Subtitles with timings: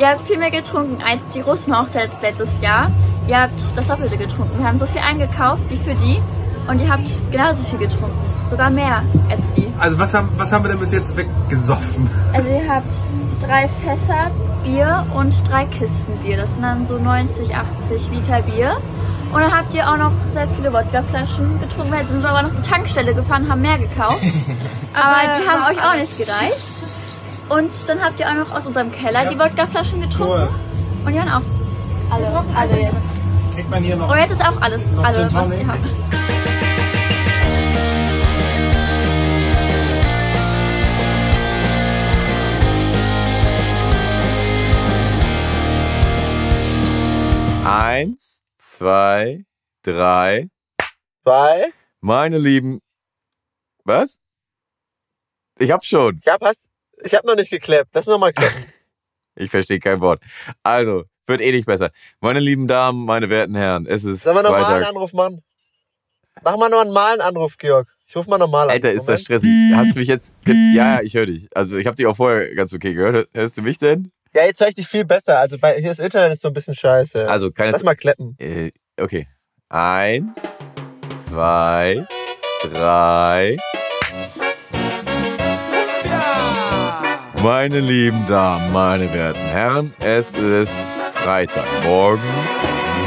[0.00, 2.90] Ihr habt viel mehr getrunken als die Russen auch selbst letztes Jahr.
[3.28, 4.58] Ihr habt das Doppelte getrunken.
[4.58, 6.22] Wir haben so viel eingekauft wie für die
[6.68, 8.16] und ihr habt genauso viel getrunken.
[8.48, 9.70] Sogar mehr als die.
[9.78, 12.10] Also was haben, was haben wir denn bis jetzt weggesoffen?
[12.32, 12.94] Also ihr habt
[13.42, 14.30] drei Fässer
[14.64, 16.38] Bier und drei Kisten Bier.
[16.38, 18.78] Das sind dann so 90, 80 Liter Bier.
[19.34, 21.92] Und dann habt ihr auch noch sehr viele Wodkaflaschen getrunken.
[21.92, 24.22] Wir sind aber noch zur Tankstelle gefahren, haben mehr gekauft.
[24.94, 26.69] aber die haben euch auch nicht gereicht.
[27.50, 30.48] Und dann habt ihr auch noch aus unserem Keller die Wodkaflaschen getrunken.
[31.04, 32.96] Und die haben auch alle, alle jetzt.
[33.56, 34.08] Kriegt man hier noch...
[34.08, 35.96] Und jetzt ist auch alles, alle, was ihr habt.
[47.66, 49.44] Eins, zwei,
[49.82, 50.46] drei.
[51.24, 51.72] Zwei.
[52.00, 52.78] Meine Lieben.
[53.82, 54.20] Was?
[55.58, 56.20] Ich hab schon.
[56.22, 56.70] Ich hab, hast,
[57.04, 57.90] ich hab noch nicht geklappt.
[57.94, 58.64] Lass mir mal klappen.
[59.36, 60.20] Ich verstehe kein Wort.
[60.64, 61.90] Also, wird eh nicht besser.
[62.20, 64.84] Meine lieben Damen, meine werten Herren, es ist Sollen wir nochmal einen.
[64.84, 65.40] Anruf machen?
[66.42, 67.88] Mach mal noch einen normalen Anruf, Georg.
[68.06, 68.70] Ich rufe mal normal an.
[68.70, 69.48] Alter, ist das stressig.
[69.74, 70.36] Hast du mich jetzt...
[70.74, 71.48] ja, ich höre dich.
[71.54, 73.28] Also, ich habe dich auch vorher ganz okay gehört.
[73.32, 74.10] Hörst du mich denn?
[74.34, 75.38] Ja, jetzt höre ich dich viel besser.
[75.38, 77.28] Also bei, hier das Internet ist so ein bisschen scheiße.
[77.28, 77.72] Also, keine...
[77.72, 78.36] Lass mal klappen.
[78.38, 79.26] Äh, okay.
[79.68, 80.38] Eins,
[81.16, 82.06] zwei,
[82.62, 83.56] drei.
[87.42, 90.74] Meine lieben Damen, meine werten Herren, es ist
[91.14, 92.20] Freitagmorgen,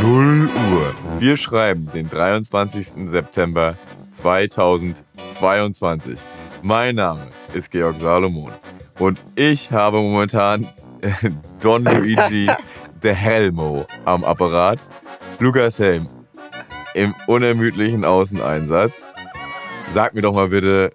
[0.02, 0.96] 0 Uhr.
[1.20, 3.10] Wir schreiben den 23.
[3.10, 3.76] September
[4.12, 6.18] 2022.
[6.64, 8.52] Mein Name ist Georg Salomon
[8.98, 10.68] und ich habe momentan
[11.60, 12.50] Don Luigi
[13.04, 14.80] de Helmo am Apparat.
[15.38, 16.10] Lukas Helm
[16.96, 19.12] im unermüdlichen Außeneinsatz.
[19.94, 20.92] Sag mir doch mal bitte,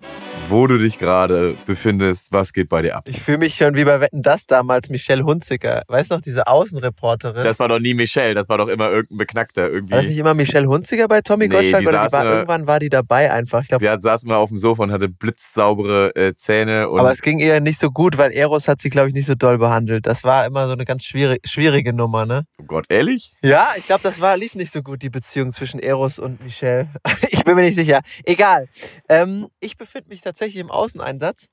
[0.51, 2.33] wo du dich gerade befindest.
[2.33, 3.05] Was geht bei dir ab?
[3.09, 5.83] Ich fühle mich schon wie bei Wetten das damals, Michelle Hunziker.
[5.89, 7.45] Weißt du noch, diese Außenreporterin?
[7.45, 9.63] Das war doch nie Michelle, das war doch immer irgendein Beknackter.
[9.63, 10.07] war das Irgendwie.
[10.09, 11.81] nicht immer Michelle Hunziker bei Tommy Nee, Gottschalk?
[11.83, 13.63] die Oder die war, immer- irgendwann war die dabei einfach.
[13.63, 16.87] Ich glaube, Die hat, saß mal auf dem Sofa und hatte blitzsaubere äh, Zähne.
[16.91, 19.35] Aber es ging ihr nicht so gut, weil Eros hat sie, glaube ich, nicht so
[19.35, 20.07] doll behandelt.
[20.07, 22.45] Das war immer so eine ganz schwierig, schwierige Nummer, ne?
[22.61, 23.33] oh Gott, ehrlich?
[23.43, 26.89] Ja, ich glaube, das war, lief nicht so gut, die Beziehung zwischen Eros und Michelle.
[27.31, 28.01] Ich bin mir nicht sicher.
[28.25, 28.67] Egal.
[29.09, 31.47] Ähm, ich befinde mich tatsächlich im Außeneinsatz.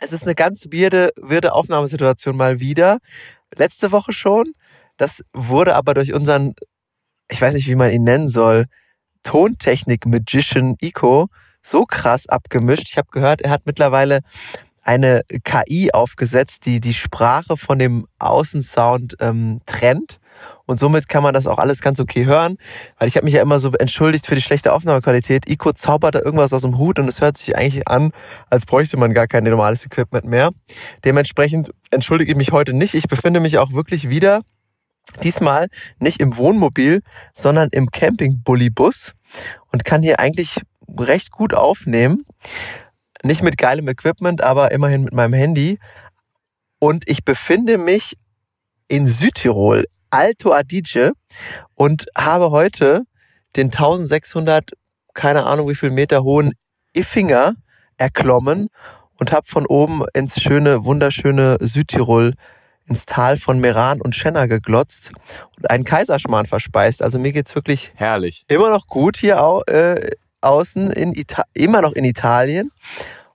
[0.00, 2.98] Es ist eine ganz weirde, weirde Aufnahmesituation mal wieder.
[3.54, 4.52] Letzte Woche schon.
[4.96, 6.54] Das wurde aber durch unseren,
[7.28, 8.66] ich weiß nicht, wie man ihn nennen soll,
[9.22, 11.28] Tontechnik-Magician Ico
[11.62, 12.88] so krass abgemischt.
[12.88, 14.20] Ich habe gehört, er hat mittlerweile
[14.82, 20.18] eine KI aufgesetzt, die die Sprache von dem Außensound ähm, trennt.
[20.66, 22.56] Und somit kann man das auch alles ganz okay hören.
[22.98, 25.48] Weil ich habe mich ja immer so entschuldigt für die schlechte Aufnahmequalität.
[25.48, 28.12] Ico zaubert da irgendwas aus dem Hut und es hört sich eigentlich an,
[28.48, 30.50] als bräuchte man gar kein normales Equipment mehr.
[31.04, 32.94] Dementsprechend entschuldige ich mich heute nicht.
[32.94, 34.40] Ich befinde mich auch wirklich wieder
[35.22, 37.02] diesmal nicht im Wohnmobil,
[37.34, 39.12] sondern im Camping-Bully-Bus
[39.72, 40.60] und kann hier eigentlich
[40.98, 42.24] recht gut aufnehmen.
[43.22, 45.78] Nicht mit geilem Equipment, aber immerhin mit meinem Handy.
[46.78, 48.16] Und ich befinde mich
[48.88, 51.12] in Südtirol, Alto Adige,
[51.74, 53.02] und habe heute
[53.56, 54.70] den 1600,
[55.12, 56.52] keine Ahnung wie viel Meter hohen
[56.92, 57.54] Iffinger
[57.96, 58.68] erklommen
[59.18, 62.34] und habe von oben ins schöne, wunderschöne Südtirol
[62.86, 65.10] ins Tal von Meran und Schenna geglotzt
[65.56, 67.02] und einen Kaiserschmarrn verspeist.
[67.02, 68.44] Also mir geht's wirklich Herrlich.
[68.46, 70.10] immer noch gut hier au, äh,
[70.42, 72.70] außen, in Ita immer noch in Italien.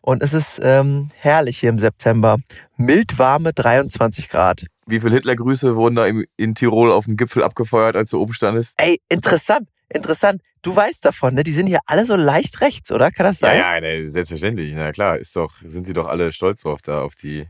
[0.02, 2.38] Und es ist ähm, herrlich hier im September.
[2.78, 4.66] Mild warme 23 Grad.
[4.90, 8.34] Wie viele Hitlergrüße wurden da im, in Tirol auf dem Gipfel abgefeuert, als du oben
[8.34, 8.74] standest?
[8.78, 10.42] Ey, interessant, interessant.
[10.62, 11.44] Du weißt davon, ne?
[11.44, 13.12] Die sind hier alle so leicht rechts, oder?
[13.12, 13.58] Kann das Ja, sein?
[13.58, 14.74] ja, ne, selbstverständlich.
[14.74, 17.48] Na klar, ist doch, sind sie doch alle stolz drauf da auf die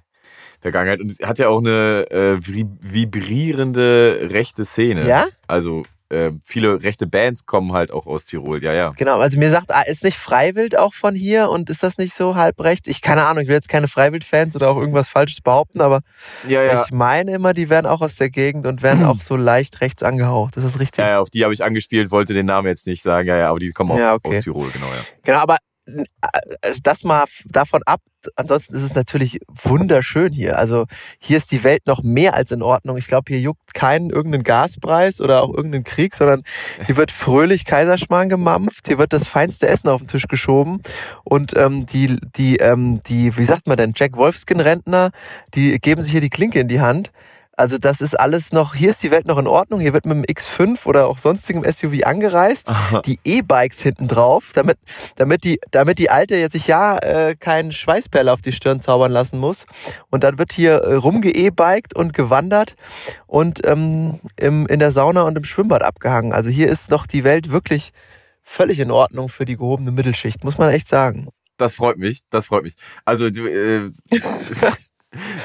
[0.61, 0.99] Vergangenheit.
[0.99, 5.07] Und es hat ja auch eine äh, vibri- vibrierende rechte Szene.
[5.07, 5.27] Ja?
[5.47, 8.89] Also äh, viele rechte Bands kommen halt auch aus Tirol, ja, ja.
[8.97, 12.15] Genau, also mir sagt, ah, ist nicht Freiwild auch von hier und ist das nicht
[12.15, 12.87] so halb rechts?
[12.87, 16.01] Ich keine Ahnung, ich will jetzt keine Freiwild-Fans oder auch irgendwas Falsches behaupten, aber
[16.47, 19.81] Ja, ich meine immer, die wären auch aus der Gegend und wären auch so leicht
[19.81, 20.57] rechts angehaucht.
[20.57, 21.03] Das ist richtig.
[21.03, 23.49] Ja, ja, auf die habe ich angespielt, wollte den Namen jetzt nicht sagen, ja, ja,
[23.51, 24.37] aber die kommen auch Ja, okay.
[24.37, 25.03] aus Tirol, genau, ja.
[25.23, 26.03] Genau, aber äh,
[26.81, 28.01] das mal davon ab.
[28.35, 30.57] Ansonsten ist es natürlich wunderschön hier.
[30.57, 30.85] Also
[31.19, 32.97] hier ist die Welt noch mehr als in Ordnung.
[32.97, 36.43] Ich glaube, hier juckt keinen irgendeinen Gaspreis oder auch irgendeinen Krieg, sondern
[36.85, 38.87] hier wird fröhlich Kaiserschmarrn gemampft.
[38.87, 40.81] Hier wird das feinste Essen auf den Tisch geschoben
[41.23, 45.11] und ähm, die die ähm, die wie sagt man denn Jack Wolfskin Rentner,
[45.53, 47.11] die geben sich hier die Klinke in die Hand.
[47.59, 50.15] Also das ist alles noch, hier ist die Welt noch in Ordnung, hier wird mit
[50.15, 52.71] dem X5 oder auch sonstigem SUV angereist,
[53.05, 54.77] die E-Bikes hinten drauf, damit,
[55.17, 59.11] damit, die, damit die Alte jetzt sich ja äh, keinen Schweißperle auf die Stirn zaubern
[59.11, 59.65] lassen muss.
[60.09, 62.75] Und dann wird hier äh, rumge-E-Biked und gewandert
[63.27, 66.31] und ähm, im, in der Sauna und im Schwimmbad abgehangen.
[66.31, 67.91] Also hier ist noch die Welt wirklich
[68.41, 71.27] völlig in Ordnung für die gehobene Mittelschicht, muss man echt sagen.
[71.57, 72.75] Das freut mich, das freut mich.
[73.03, 73.89] Also du, äh,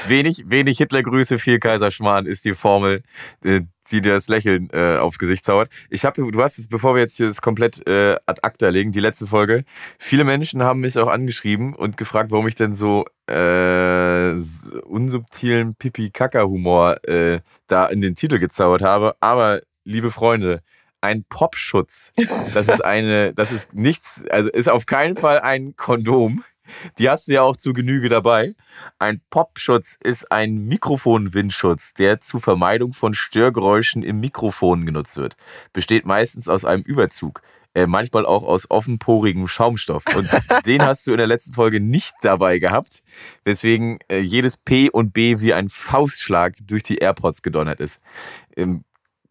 [0.07, 3.01] wenig, wenig Hitlergrüße, viel Kaiserschmarrn ist die Formel,
[3.43, 5.69] äh, die dir das Lächeln äh, aufs Gesicht zaubert.
[5.89, 8.91] Ich habe, du hast es, bevor wir jetzt hier das komplett äh, ad acta legen,
[8.91, 9.63] die letzte Folge.
[9.99, 14.33] Viele Menschen haben mich auch angeschrieben und gefragt, warum ich denn so äh,
[14.83, 19.15] unsubtilen Pipi-Kaka-Humor äh, da in den Titel gezaubert habe.
[19.19, 20.61] Aber, liebe Freunde,
[21.01, 22.11] ein Popschutz.
[22.53, 26.43] Das ist eine, das ist nichts, also ist auf keinen Fall ein Kondom.
[26.97, 28.53] Die hast du ja auch zu Genüge dabei.
[28.99, 35.35] Ein Popschutz ist ein Mikrofonwindschutz, der zur Vermeidung von Störgeräuschen im Mikrofon genutzt wird.
[35.73, 37.41] Besteht meistens aus einem Überzug,
[37.73, 40.03] äh, manchmal auch aus offenporigem Schaumstoff.
[40.15, 40.29] Und
[40.65, 43.03] den hast du in der letzten Folge nicht dabei gehabt,
[43.43, 48.01] weswegen äh, jedes P und B wie ein Faustschlag durch die AirPods gedonnert ist.
[48.55, 48.85] Ähm,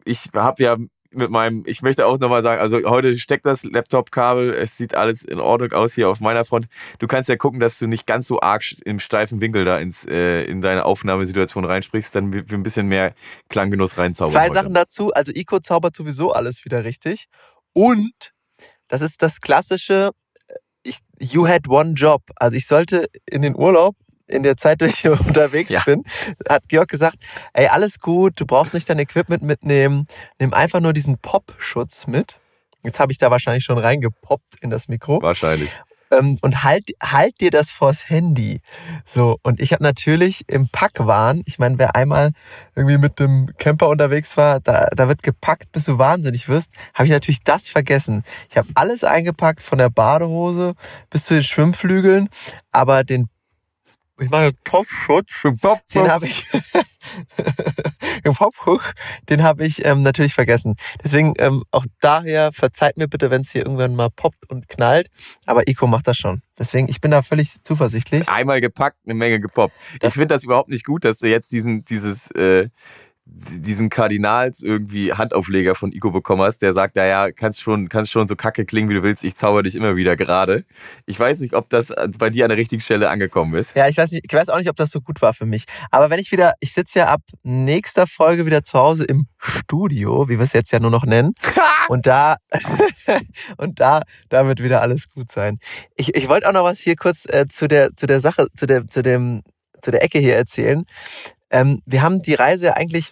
[0.05, 0.77] ich habe ja
[1.15, 5.23] mit meinem, ich möchte auch nochmal sagen, also heute steckt das Laptop-Kabel, es sieht alles
[5.23, 6.67] in Ordnung aus hier auf meiner Front.
[6.99, 10.05] Du kannst ja gucken, dass du nicht ganz so arg im steifen Winkel da ins,
[10.05, 13.13] äh, in deine Aufnahmesituation reinsprichst, dann wir ein bisschen mehr
[13.49, 14.33] Klanggenuss reinzaubern.
[14.33, 14.53] Zwei heute.
[14.53, 17.25] Sachen dazu, also Ico zaubert sowieso alles wieder richtig.
[17.73, 18.33] Und
[18.87, 20.11] das ist das klassische,
[20.47, 20.53] äh,
[20.83, 22.21] ich, you had one job.
[22.35, 23.95] Also ich sollte in den Urlaub
[24.27, 25.81] in der Zeit, wo ich unterwegs Ja.
[25.85, 26.03] bin,
[26.49, 27.17] hat Georg gesagt,
[27.53, 30.07] ey, alles gut, du brauchst nicht dein Equipment mitnehmen,
[30.39, 32.37] nimm einfach nur diesen Pop-Schutz mit.
[32.83, 35.21] Jetzt habe ich da wahrscheinlich schon reingepoppt in das Mikro.
[35.21, 35.69] Wahrscheinlich.
[36.11, 38.61] Ähm, und halt, halt dir das vors Handy.
[39.05, 42.31] So, und ich habe natürlich im Packwahn, ich meine, wer einmal
[42.75, 47.05] irgendwie mit dem Camper unterwegs war, da, da wird gepackt, bis du wahnsinnig wirst, habe
[47.05, 48.23] ich natürlich das vergessen.
[48.51, 50.75] Ich habe alles eingepackt, von der Badehose
[51.09, 52.29] bis zu den Schwimmflügeln,
[52.71, 53.27] aber den
[54.19, 55.43] ich meine, Popschutz,
[55.93, 56.47] den habe ich,
[58.25, 58.83] den Popschutz,
[59.29, 60.75] den habe ich ähm, natürlich vergessen.
[61.03, 65.09] Deswegen ähm, auch daher verzeiht mir bitte, wenn es hier irgendwann mal poppt und knallt.
[65.45, 66.41] Aber Ico macht das schon.
[66.57, 68.29] Deswegen, ich bin da völlig zuversichtlich.
[68.29, 69.75] Einmal gepackt, eine Menge gepoppt.
[70.01, 72.69] Ich finde das überhaupt nicht gut, dass du jetzt diesen, dieses, äh,
[73.27, 78.11] diesen Kardinals irgendwie Handaufleger von Ico bekommen hast, der sagt, ja, ja, kannst schon, kannst
[78.11, 80.63] schon so kacke klingen, wie du willst, ich zauber dich immer wieder gerade.
[81.07, 83.75] Ich weiß nicht, ob das bei dir an der richtigen Stelle angekommen ist.
[83.75, 85.65] Ja, ich weiß nicht, ich weiß auch nicht, ob das so gut war für mich.
[85.89, 90.29] Aber wenn ich wieder, ich sitze ja ab nächster Folge wieder zu Hause im Studio,
[90.29, 91.33] wie wir es jetzt ja nur noch nennen.
[91.87, 92.37] Und da,
[93.57, 95.59] und da, da wird wieder alles gut sein.
[95.95, 98.65] Ich, ich wollte auch noch was hier kurz äh, zu der, zu der Sache, zu
[98.65, 99.43] der, zu dem,
[99.83, 100.85] zu der Ecke hier erzählen.
[101.51, 103.11] Ähm, wir haben die Reise eigentlich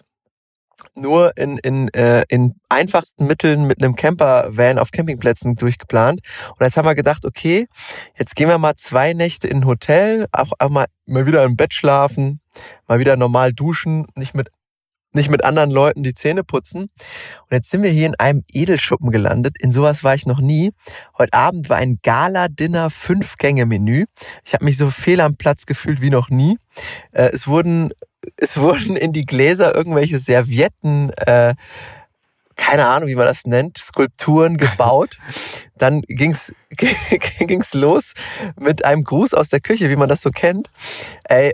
[0.94, 6.20] nur in, in, äh, in einfachsten Mitteln mit einem Camper-Van auf Campingplätzen durchgeplant.
[6.50, 7.66] Und jetzt haben wir gedacht, okay,
[8.18, 11.56] jetzt gehen wir mal zwei Nächte in ein Hotel, auch, auch mal, mal wieder im
[11.56, 12.40] Bett schlafen,
[12.88, 14.50] mal wieder normal duschen, nicht mit
[15.14, 16.82] nicht mit anderen Leuten die Zähne putzen.
[16.82, 19.56] Und jetzt sind wir hier in einem Edelschuppen gelandet.
[19.60, 20.72] In sowas war ich noch nie.
[21.16, 24.06] Heute Abend war ein Gala-Dinner Fünf-Gänge-Menü.
[24.44, 26.58] Ich habe mich so fehl am Platz gefühlt wie noch nie.
[27.12, 27.92] Äh, es wurden
[28.36, 31.54] es wurden in die Gläser irgendwelche Servietten, äh,
[32.56, 35.18] keine Ahnung, wie man das nennt, Skulpturen gebaut.
[35.76, 36.52] Dann ging's
[37.38, 38.14] ging's los
[38.58, 40.70] mit einem Gruß aus der Küche, wie man das so kennt.
[41.24, 41.52] Ey,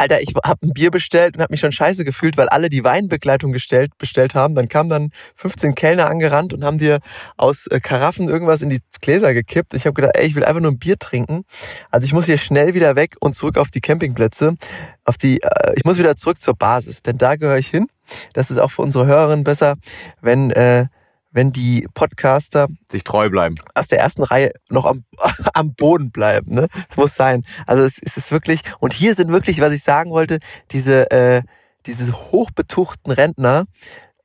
[0.00, 2.84] Alter, ich habe ein Bier bestellt und habe mich schon scheiße gefühlt, weil alle die
[2.84, 4.54] Weinbegleitung gestellt, bestellt haben.
[4.54, 7.00] Dann kamen dann 15 Kellner angerannt und haben dir
[7.36, 9.74] aus äh, Karaffen irgendwas in die Gläser gekippt.
[9.74, 11.44] Ich habe gedacht, ey, ich will einfach nur ein Bier trinken.
[11.90, 14.56] Also ich muss hier schnell wieder weg und zurück auf die Campingplätze.
[15.04, 17.86] Auf die, äh, ich muss wieder zurück zur Basis, denn da gehöre ich hin.
[18.32, 19.74] Das ist auch für unsere Hörerinnen besser,
[20.22, 20.86] wenn äh,
[21.30, 23.56] wenn die Podcaster Sich treu bleiben.
[23.74, 25.04] aus der ersten Reihe noch am,
[25.54, 26.54] am Boden bleiben.
[26.54, 26.68] Ne?
[26.88, 27.44] Das muss sein.
[27.66, 30.38] Also es, es ist wirklich, und hier sind wirklich, was ich sagen wollte,
[30.70, 31.42] diese, äh,
[31.86, 33.66] diese hochbetuchten Rentner,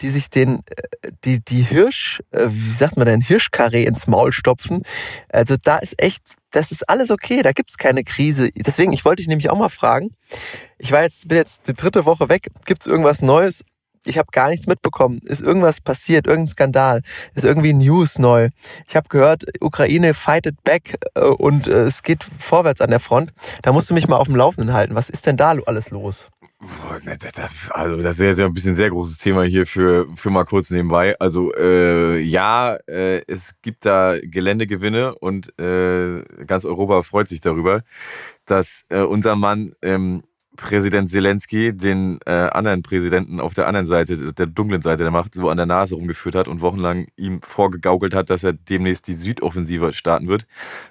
[0.02, 4.32] die sich den, äh, die, die Hirsch, äh, wie sagt man denn, Hirschkarree ins Maul
[4.32, 4.82] stopfen.
[5.30, 8.50] Also da ist echt, das ist alles okay, da gibt's keine Krise.
[8.56, 10.16] Deswegen, ich wollte dich nämlich auch mal fragen.
[10.78, 12.48] Ich war jetzt, bin jetzt die dritte Woche weg.
[12.66, 13.64] Gibt's irgendwas Neues?
[14.06, 15.20] Ich habe gar nichts mitbekommen.
[15.24, 16.28] Ist irgendwas passiert?
[16.28, 17.02] Irgendein Skandal?
[17.34, 18.50] Ist irgendwie News neu?
[18.88, 23.34] Ich habe gehört, Ukraine fightet back äh, und äh, es geht vorwärts an der Front.
[23.62, 24.96] Da musst du mich mal auf dem Laufenden halten.
[24.96, 26.30] Was ist denn da alles los?
[27.04, 30.46] Ne, das, also das ist ja ein bisschen sehr großes Thema hier für, für mal
[30.46, 31.16] kurz nebenbei.
[31.20, 37.84] Also äh, ja, äh, es gibt da Geländegewinne und äh, ganz Europa freut sich darüber,
[38.46, 40.24] dass äh, unser Mann ähm,
[40.56, 45.36] Präsident Zelensky den äh, anderen Präsidenten auf der anderen Seite, der dunklen Seite der Macht,
[45.36, 49.14] so an der Nase rumgeführt hat und wochenlang ihm vorgegaukelt hat, dass er demnächst die
[49.14, 50.48] Südoffensive starten wird,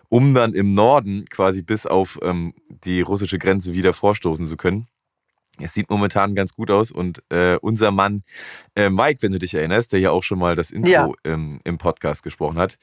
[0.08, 4.88] um dann im Norden quasi bis auf ähm, die russische Grenze wieder vorstoßen zu können.
[5.60, 8.22] Es sieht momentan ganz gut aus und äh, unser Mann
[8.74, 11.08] äh, Mike, wenn du dich erinnerst, der ja auch schon mal das Intro Ja.
[11.22, 12.76] im, im Podcast gesprochen hat,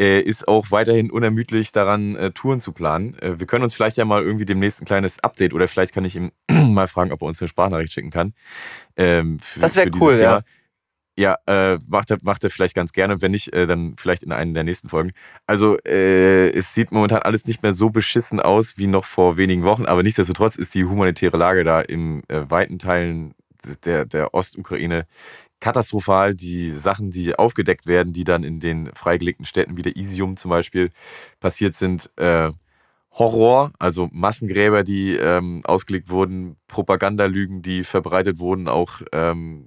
[0.00, 3.16] äh, ist auch weiterhin unermüdlich daran, äh, Touren zu planen.
[3.18, 6.04] Äh, wir können uns vielleicht ja mal irgendwie demnächst ein kleines Update oder vielleicht kann
[6.04, 8.34] ich ihm mal fragen, ob er uns eine Sprachnachricht schicken kann.
[8.96, 10.16] Ähm, für, Das wär für dieses cool.
[10.16, 10.22] Thema.
[10.32, 10.40] Ja,
[11.46, 13.20] äh, macht, er, macht er vielleicht ganz gerne.
[13.20, 15.12] Wenn nicht, äh, dann vielleicht in einer der nächsten Folgen.
[15.46, 19.64] Also, äh, es sieht momentan alles nicht mehr so beschissen aus wie noch vor wenigen
[19.64, 23.34] Wochen, aber nichtsdestotrotz ist die humanitäre Lage da in äh, weiten Teilen
[23.84, 25.06] der, der Ostukraine
[25.60, 26.34] katastrophal.
[26.34, 30.50] Die Sachen, die aufgedeckt werden, die dann in den freigelegten Städten wie der Isium zum
[30.50, 30.90] Beispiel
[31.40, 32.52] passiert sind, äh,
[33.12, 39.66] Horror, also Massengräber, die ähm, ausgelegt wurden, Propagandalügen, die verbreitet wurden, auch ähm,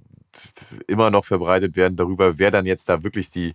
[0.86, 3.54] immer noch verbreitet werden darüber, wer dann jetzt da wirklich die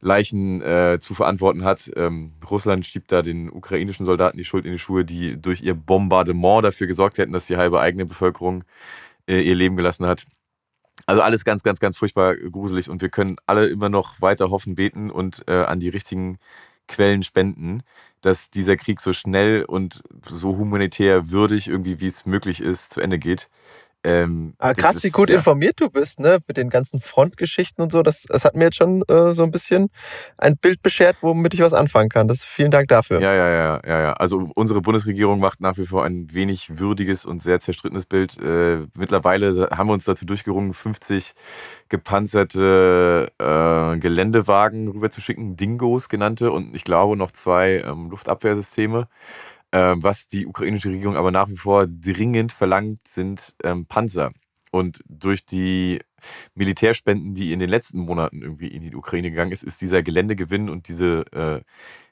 [0.00, 1.90] Leichen äh, zu verantworten hat.
[1.96, 5.74] Ähm, Russland schiebt da den ukrainischen Soldaten die Schuld in die Schuhe, die durch ihr
[5.74, 8.64] Bombardement dafür gesorgt hätten, dass die halbe eigene Bevölkerung
[9.28, 10.26] äh, ihr Leben gelassen hat.
[11.06, 14.74] Also alles ganz, ganz, ganz furchtbar gruselig und wir können alle immer noch weiter hoffen,
[14.74, 16.38] beten und äh, an die richtigen
[16.88, 17.82] Quellen spenden,
[18.20, 23.00] dass dieser Krieg so schnell und so humanitär würdig irgendwie, wie es möglich ist, zu
[23.00, 23.48] Ende geht.
[24.02, 26.38] Ähm, Ah, krass, ist, wie gut ja, informiert du bist, ne?
[26.48, 28.02] Mit den ganzen Frontgeschichten und so.
[28.02, 29.90] Das, das hat mir jetzt schon äh, so ein bisschen
[30.38, 32.26] ein Bild beschert, womit ich was anfangen kann.
[32.26, 33.20] Das, vielen Dank dafür.
[33.20, 34.12] Ja, ja, ja, ja, ja.
[34.14, 38.38] Also unsere Bundesregierung macht nach wie vor ein wenig würdiges und sehr zerstrittenes Bild.
[38.38, 41.34] Äh, mittlerweile haben wir uns dazu durchgerungen, 50
[41.90, 49.08] gepanzerte äh, Geländewagen rüberzuschicken, Dingos genannte und ich glaube noch zwei ähm, Luftabwehrsysteme.
[49.72, 54.32] Ähm, was die ukrainische Regierung aber nach wie vor dringend verlangt, sind ähm, Panzer.
[54.72, 56.00] Und durch die
[56.54, 60.68] Militärspenden, die in den letzten Monaten irgendwie in die Ukraine gegangen ist, ist dieser Geländegewinn
[60.68, 61.60] und diese äh,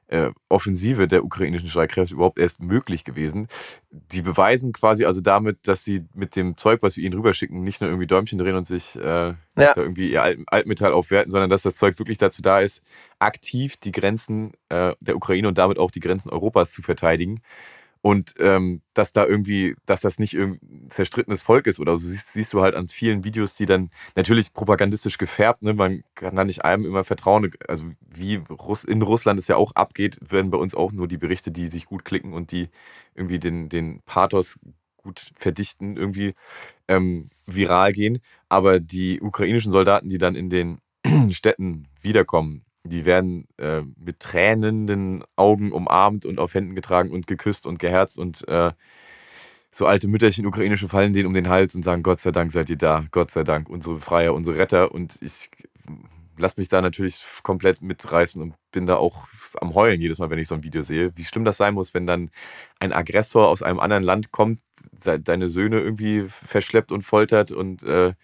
[0.09, 3.47] äh, Offensive der ukrainischen Streitkräfte überhaupt erst möglich gewesen.
[3.91, 7.81] Die beweisen quasi also damit, dass sie mit dem Zeug, was wir ihnen rüberschicken, nicht
[7.81, 11.63] nur irgendwie Däumchen drehen und sich äh, da irgendwie ihr Alt Altmetall aufwerten, sondern dass
[11.63, 12.85] das Zeug wirklich dazu da ist,
[13.19, 17.41] aktiv die Grenzen äh, der Ukraine und damit auch die Grenzen Europas zu verteidigen.
[18.09, 22.33] Und ähm, dass da irgendwie, dass das nicht irgendein zerstrittenes Volk ist oder so, siehst,
[22.33, 25.75] siehst du halt an vielen Videos, die dann natürlich propagandistisch gefärbt, ne?
[25.75, 27.53] man kann da nicht einem immer vertrauen.
[27.69, 31.19] Also wie Russ in Russland es ja auch abgeht, werden bei uns auch nur die
[31.19, 32.71] Berichte, die sich gut klicken und die
[33.15, 34.59] irgendwie den, den Pathos
[34.97, 36.33] gut verdichten, irgendwie
[36.89, 38.21] ähm, viral gehen.
[38.49, 40.79] Aber die ukrainischen Soldaten, die dann in den
[41.31, 47.67] Städten wiederkommen, die werden äh, mit tränenden Augen umarmt und auf Händen getragen und geküsst
[47.67, 48.73] und geherzt und äh,
[49.71, 52.71] so alte Mütterchen ukrainische fallen denen um den Hals und sagen, Gott sei Dank seid
[52.71, 54.93] ihr da, Gott sei Dank, unsere Befreier, unsere Retter.
[54.93, 55.51] Und ich
[56.37, 59.29] lasse mich da natürlich komplett mitreißen und bin da auch
[59.61, 61.13] am Heulen jedes Mal, wenn ich so ein Video sehe.
[61.17, 62.31] Wie schlimm das sein muss, wenn dann
[62.81, 64.61] ein Aggressor aus einem anderen Land kommt,
[65.05, 68.15] de- deine Söhne irgendwie verschleppt und foltert und äh,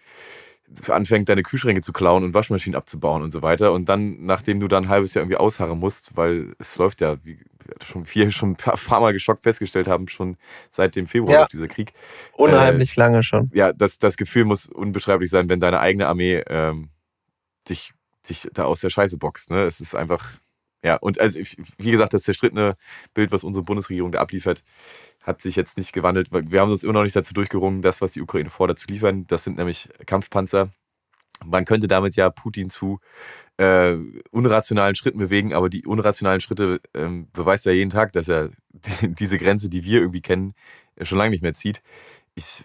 [0.88, 3.72] anfängt, deine Kühlschränke zu klauen und Waschmaschinen abzubauen und so weiter.
[3.72, 7.16] Und dann, nachdem du dann ein halbes Jahr irgendwie ausharren musst, weil es läuft ja,
[7.24, 10.36] wie wir schon vier schon ein paar, Mal geschockt festgestellt haben, schon
[10.70, 11.40] seit dem Februar Ja.
[11.40, 11.92] läuft dieser Krieg.
[12.34, 13.50] Unheimlich lange schon.
[13.54, 16.90] Ja, das, das Gefühl muss unbeschreiblich sein, wenn deine eigene Armee ähm,
[17.68, 17.92] dich,
[18.28, 19.50] dich da aus der Scheiße boxt.
[19.50, 19.62] Ne?
[19.62, 20.24] Es ist einfach,
[20.82, 21.40] ja, und also
[21.78, 22.76] wie gesagt, das zerstrittene
[23.14, 24.62] Bild, was unsere Bundesregierung da abliefert,
[25.24, 26.28] hat sich jetzt nicht gewandelt.
[26.30, 29.26] Wir haben uns immer noch nicht dazu durchgerungen, das, was die Ukraine fordert, zu liefern.
[29.26, 30.70] Das sind nämlich Kampfpanzer.
[31.44, 33.00] Man könnte damit ja Putin zu
[33.56, 33.96] äh,
[34.30, 39.14] unrationalen Schritten bewegen, aber die unrationalen Schritte ähm, beweist er jeden Tag, dass er die,
[39.14, 40.54] diese Grenze, die wir irgendwie kennen,
[41.00, 41.82] schon lange nicht mehr zieht.
[42.36, 42.64] Ich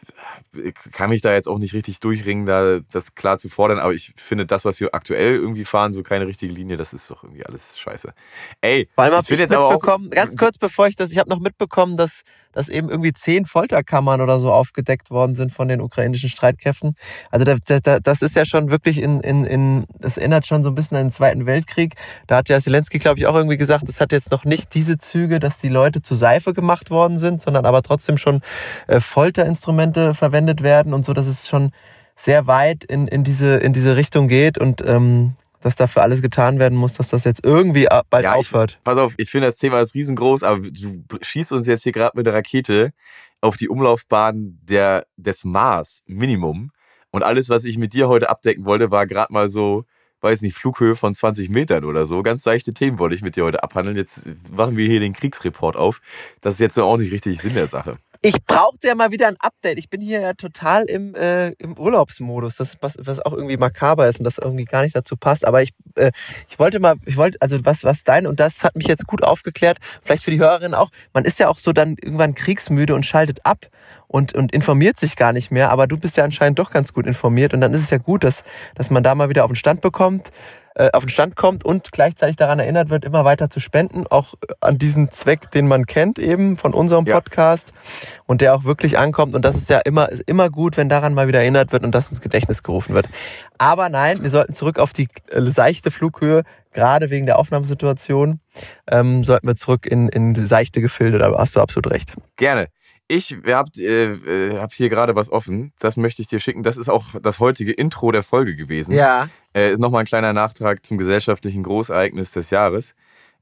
[0.56, 3.94] äh, kann mich da jetzt auch nicht richtig durchringen, da das klar zu fordern, aber
[3.94, 7.24] ich finde das, was wir aktuell irgendwie fahren, so keine richtige Linie, das ist doch
[7.24, 8.14] irgendwie alles scheiße.
[8.62, 11.30] Ey, Vor allem ich ich, jetzt aber auch ganz kurz bevor ich das, ich habe
[11.30, 15.82] noch mitbekommen, dass, dass eben irgendwie zehn Folterkammern oder so aufgedeckt worden sind von den
[15.82, 16.96] ukrainischen Streitkräften.
[17.30, 20.64] Also da, da, da, das ist ja schon wirklich in, in, in, das erinnert schon
[20.64, 21.94] so ein bisschen an den Zweiten Weltkrieg.
[22.26, 24.98] Da hat ja Zelensky, glaube ich, auch irgendwie gesagt, es hat jetzt noch nicht diese
[24.98, 28.42] Züge, dass die Leute zu Seife gemacht worden sind, sondern aber trotzdem schon
[28.88, 29.00] äh,
[29.64, 31.72] Folterinstrumente verwendet werden und so, dass es schon
[32.16, 36.60] sehr weit in, in, diese, in diese Richtung geht und ähm, dass dafür alles getan
[36.60, 38.80] werden muss, dass das jetzt irgendwie bald Ja, ich- aufhört.
[38.84, 42.18] Pass auf, ich finde das Thema ist riesengroß, aber du schießt uns jetzt hier gerade
[42.18, 42.92] mit der Rakete
[43.42, 46.72] auf die Umlaufbahn der, des Mars, Minimum.
[47.12, 49.86] Und alles, was ich mit dir heute abdecken wollte, war gerade mal so,
[50.22, 52.22] weiß nicht, Flughöhe von 20 Metern oder so.
[52.22, 53.98] Ganz seichte Themen wollte ich mit dir heute abhandeln.
[53.98, 54.22] Jetzt
[54.56, 56.02] machen wir hier den Kriegsreport auf.
[56.42, 57.96] Das ist jetzt auch nicht richtig Sinn der Sache.
[58.22, 59.80] Ich brauchte ja mal wieder ein Update.
[59.80, 64.10] Ich bin hier ja total im, äh, im Urlaubsmodus, das, was, was auch irgendwie makaber
[64.10, 65.48] ist und das irgendwie gar nicht dazu passt.
[65.48, 66.12] Aber ich, äh,
[66.50, 69.24] ich wollte mal, ich wollte, also was, was dein, und das hat mich jetzt gut
[69.24, 73.06] aufgeklärt, vielleicht für die Hörerinnen auch, man ist ja auch so dann irgendwann kriegsmüde und
[73.06, 73.68] schaltet ab
[74.10, 77.08] und, und informiert sich gar nicht mehr, aber du bist ja anscheinend doch ganz gut
[77.08, 77.54] informiert.
[77.54, 78.44] Und dann ist es ja gut, dass,
[78.76, 80.30] dass man da mal wieder auf den Stand bekommt,
[80.80, 84.36] äh, auf den Stand kommt und gleichzeitig daran erinnert wird, immer weiter zu spenden, auch
[84.62, 87.20] an diesen Zweck, den man kennt eben von unserem Ja.
[87.20, 87.74] Podcast
[88.26, 91.14] und der auch wirklich ankommt und das ist ja immer, ist immer gut, wenn daran
[91.14, 93.08] mal wieder erinnert wird und das ins Gedächtnis gerufen wird.
[93.58, 98.40] Aber nein, wir sollten zurück auf die äh, seichte Flughöhe, gerade wegen der Aufnahmesituation,
[98.90, 102.14] ähm, sollten wir zurück in, in seichte Gefilde, da hast du absolut recht.
[102.38, 102.70] Gerne.
[103.12, 105.74] Ich hab, äh, äh, hab hier gerade was offen.
[105.80, 106.62] Das möchte ich dir schicken.
[106.62, 108.94] Das ist auch das heutige Intro der Folge gewesen.
[108.94, 109.30] Ja.
[109.52, 112.94] Äh, ist nochmal ein kleiner Nachtrag zum gesellschaftlichen Großereignis des Jahres.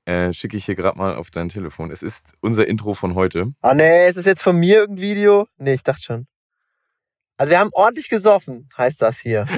[0.06, 1.92] Äh, Schicke ich hier gerade mal auf dein Telefon.
[1.92, 3.52] Es ist unser Intro von heute.
[3.62, 5.48] Ah nee, ist das jetzt von mir irgendein Video?
[5.58, 6.28] Nee, ich dachte schon.
[7.36, 9.48] Also wir haben ordentlich gesoffen, heißt das hier.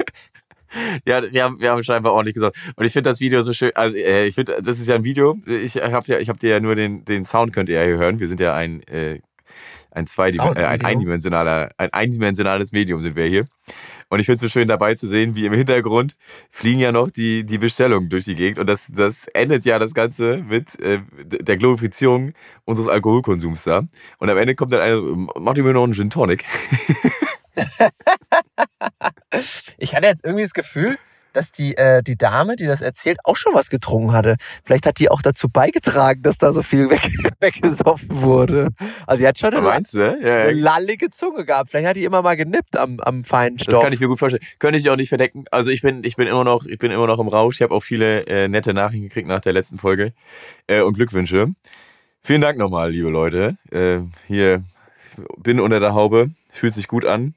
[1.04, 2.56] Ja, wir haben, wir haben scheinbar ordentlich gesagt.
[2.76, 3.72] Und ich finde das Video so schön.
[3.74, 5.36] Also, äh, ich finde, das ist ja ein Video.
[5.44, 7.98] Ich habe ja, ich hab dir ja nur den, den Sound könnt ihr ja hier
[7.98, 8.20] hören.
[8.20, 9.18] Wir sind ja ein, äh,
[9.90, 13.46] ein, zweidim äh, ein, eindimensionaler, ein eindimensionales Medium sind wir hier.
[14.08, 16.16] Und ich finde es so schön dabei zu sehen, wie im Hintergrund
[16.50, 18.58] fliegen ja noch die, die Bestellungen durch die Gegend.
[18.58, 22.32] Und das, das endet ja das Ganze mit äh, der Glorifizierung
[22.64, 23.82] unseres Alkoholkonsums da.
[24.18, 25.00] Und am Ende kommt dann einer,
[25.38, 26.44] mach dir mir noch einen Gin Tonic.
[29.78, 30.98] Ich hatte jetzt irgendwie das Gefühl,
[31.32, 34.36] dass die, äh, die Dame, die das erzählt, auch schon was getrunken hatte.
[34.64, 37.02] Vielleicht hat die auch dazu beigetragen, dass da so viel weg,
[37.40, 38.68] weggesoffen wurde.
[39.06, 39.66] Also die hat schon eine?
[39.66, 40.50] Ja, eine ja.
[40.50, 41.70] lallige Zunge gehabt.
[41.70, 43.82] Vielleicht hat die immer mal genippt am, am feinen Das Stoff.
[43.82, 44.44] kann ich mir gut vorstellen.
[44.58, 45.44] Könnte ich auch nicht verdecken.
[45.50, 47.56] Also ich bin, ich bin immer noch, ich bin immer noch im Rausch.
[47.56, 50.12] Ich habe auch viele äh, nette Nachrichten gekriegt nach der letzten Folge
[50.66, 51.48] äh, und Glückwünsche.
[52.22, 53.56] Vielen Dank nochmal, liebe Leute.
[53.70, 54.62] Äh, hier
[55.38, 57.34] bin unter der Haube, fühlt sich gut an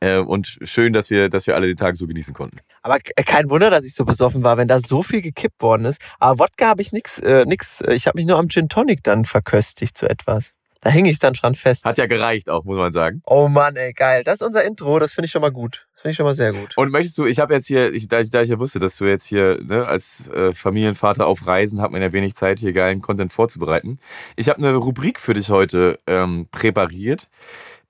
[0.00, 2.58] äh, und schön, dass wir, dass wir alle den Tag so genießen konnten.
[2.82, 5.84] Aber k- kein Wunder, dass ich so besoffen war, wenn da so viel gekippt worden
[5.86, 6.00] ist.
[6.18, 7.80] Aber Wodka habe ich nix, äh, nix.
[7.80, 10.50] äh, Ich habe mich nur am Gin Tonic dann verköstigt zu etwas.
[10.84, 11.84] Da hing ich dann dran fest.
[11.84, 13.22] Hat ja gereicht auch, muss man sagen.
[13.26, 14.24] oh Mann, ey, geil.
[14.24, 14.98] Das ist unser Intro.
[14.98, 15.86] Das finde ich schon mal gut.
[15.92, 16.76] Das finde ich schon mal sehr gut.
[16.76, 18.96] Und möchtest du, ich habe jetzt hier, ich, da, ich, da ich ja wusste, dass
[18.98, 22.72] du jetzt hier ne, als äh, Familienvater auf Reisen, hat man ja wenig Zeit, hier
[22.72, 24.00] geilen Content vorzubereiten.
[24.34, 27.28] Ich habe eine Rubrik für dich heute ähm, präpariert,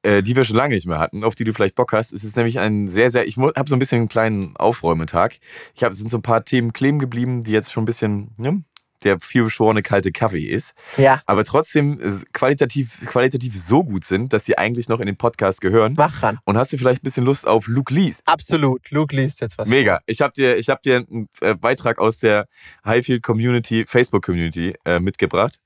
[0.02, 2.12] äh, die wir schon lange nicht mehr hatten, auf die du vielleicht Bock hast.
[2.12, 5.38] Es ist nämlich ein sehr, sehr, ich habe so ein bisschen einen kleinen Aufräumetag.
[5.74, 8.32] Ich habe, es sind so ein paar Themen kleben geblieben, die jetzt schon ein bisschen,
[8.36, 8.64] ne,
[9.04, 14.44] der vielbeschworene kalte Kaffee ist Ja, aber trotzdem äh, qualitativ, qualitativ so gut sind, dass
[14.44, 15.94] die eigentlich noch in den Podcast gehören.
[15.96, 16.38] mach ran.
[16.44, 18.20] Und hast du vielleicht ein bisschen Lust auf Luke Lees?
[18.26, 18.90] Absolut.
[18.90, 19.68] Luke liest jetzt was.
[19.68, 20.00] Mega.
[20.06, 22.46] Ich habe dir, ich hab dir einen äh, Beitrag aus der
[22.84, 25.58] Highfield Community, Facebook Community äh, mitgebracht.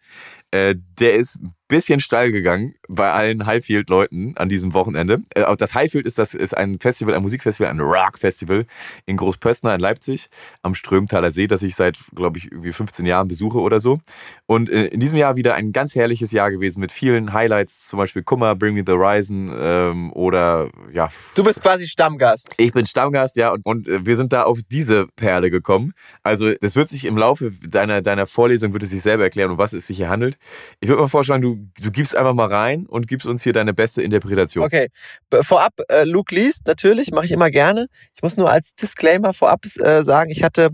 [0.50, 5.22] Äh, der ist bisschen steil gegangen bei allen Highfield-Leuten an diesem Wochenende.
[5.34, 8.66] Äh, auch das Highfield ist, das, ist ein Festival, ein Musikfestival, ein Rock-Festival
[9.06, 10.28] in Großpössner in Leipzig
[10.62, 13.98] am Strömtaler See, das ich seit, glaube ich, irgendwie 15 Jahren besuche oder so.
[14.46, 17.98] Und äh, in diesem Jahr wieder ein ganz herrliches Jahr gewesen mit vielen Highlights, zum
[17.98, 22.54] Beispiel Kummer, Bring Me the Horizon ähm, oder ja, Du bist quasi Stammgast.
[22.58, 25.92] ich bin Stammgast, ja, und, und äh, wir sind da auf diese Perle gekommen.
[26.22, 29.58] Also, das wird sich im Laufe deiner, deiner Vorlesung, wird es sich selber erklären, um
[29.58, 30.38] was es sich hier handelt.
[30.80, 33.74] Ich würde mal vorschlagen, du, du gibst einfach mal rein und gibst uns hier deine
[33.74, 34.64] beste Interpretation.
[34.64, 34.88] Okay.
[35.42, 37.86] Vorab, äh, Luke liest, natürlich, mache ich immer gerne.
[38.14, 40.70] Ich muss nur als Disclaimer vorab äh, sagen, ich hatte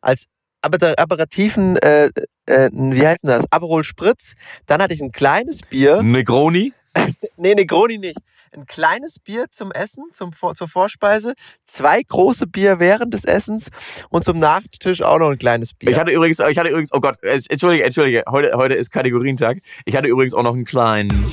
[0.00, 0.26] als
[0.62, 2.10] Aber- aperitiven, äh,
[2.46, 3.44] äh, wie heißt denn das?
[3.50, 4.34] Aperol Spritz.
[4.66, 6.02] Dann hatte ich ein kleines Bier.
[6.02, 6.72] Negroni?
[7.36, 8.18] Nee, Negroni nicht.
[8.52, 11.34] Ein kleines Bier zum Essen, zum, zur Vorspeise.
[11.66, 13.68] Zwei große Bier während des Essens.
[14.08, 15.90] Und zum Nachtisch auch noch ein kleines Bier.
[15.90, 19.58] Ich hatte übrigens, ich hatte übrigens, oh Gott, entschuldige, entschuldige, heute, heute ist Kategorientag.
[19.84, 21.30] Ich hatte übrigens auch noch einen kleinen.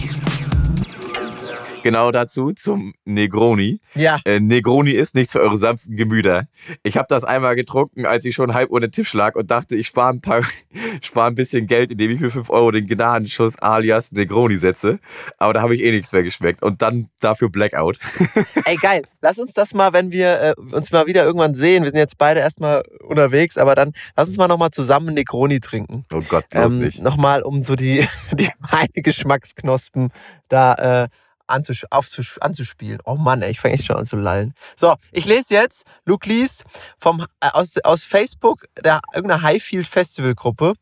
[1.84, 3.80] Genau dazu zum Negroni.
[3.96, 4.20] ja.
[4.26, 6.46] Äh, Negroni ist nichts für eure sanften Gemüter.
[6.82, 9.88] Ich habe das einmal getrunken, als ich schon halb ohne Tisch lag und dachte, ich
[9.88, 10.42] spare ein, paar,
[11.02, 15.00] spar ein bisschen Geld, indem ich für 5 Euro den Gnadenschuss alias Negroni setze.
[15.38, 16.64] Aber da habe ich eh nichts mehr geschmeckt.
[16.64, 17.98] Und dann dafür Blackout.
[18.66, 19.04] Ey, geil.
[19.22, 21.84] Lass uns das mal, wenn wir äh, uns mal wieder irgendwann sehen.
[21.84, 26.06] Wir sind jetzt beide erstmal unterwegs, aber dann lass uns mal nochmal zusammen Negroni trinken.
[26.14, 27.02] Oh Gott, bloß Ähm, nicht.
[27.02, 30.10] nochmal, um so die, die feine Geschmacksknospen
[30.50, 31.08] da äh,
[31.54, 33.00] anzusch aufzusch anzuspielen.
[33.06, 34.54] Oh Mann, ey, ich fange echt schon an zu lallen.
[34.76, 36.64] So, ich lese jetzt Luke liest
[36.98, 40.74] vom, äh, aus, aus Facebook, der irgendeiner Highfield Festival Gruppe.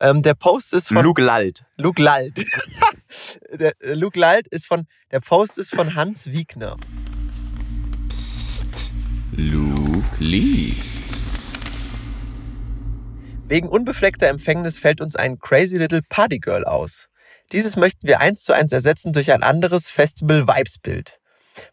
[0.00, 1.64] Ähm, der Post ist von Luke Lalt.
[1.76, 2.44] Luke Lalt.
[3.52, 6.76] der, äh, Luke Lalt ist von, der Post ist von Hans Wiegner.
[9.32, 10.86] Luke liest.
[13.48, 17.08] Wegen unbefleckter Empfängnis fällt uns ein Crazy Little Party Girl aus.
[17.52, 21.20] Dieses möchten wir eins zu eins ersetzen durch ein anderes Festival-Vibes-Bild.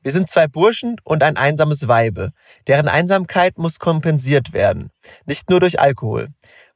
[0.02, 2.32] Wir sind zwei Burschen und ein einsames Weibe.
[2.68, 4.92] Deren Einsamkeit muss kompensiert werden.
[5.26, 6.28] Nicht nur durch Alkohol.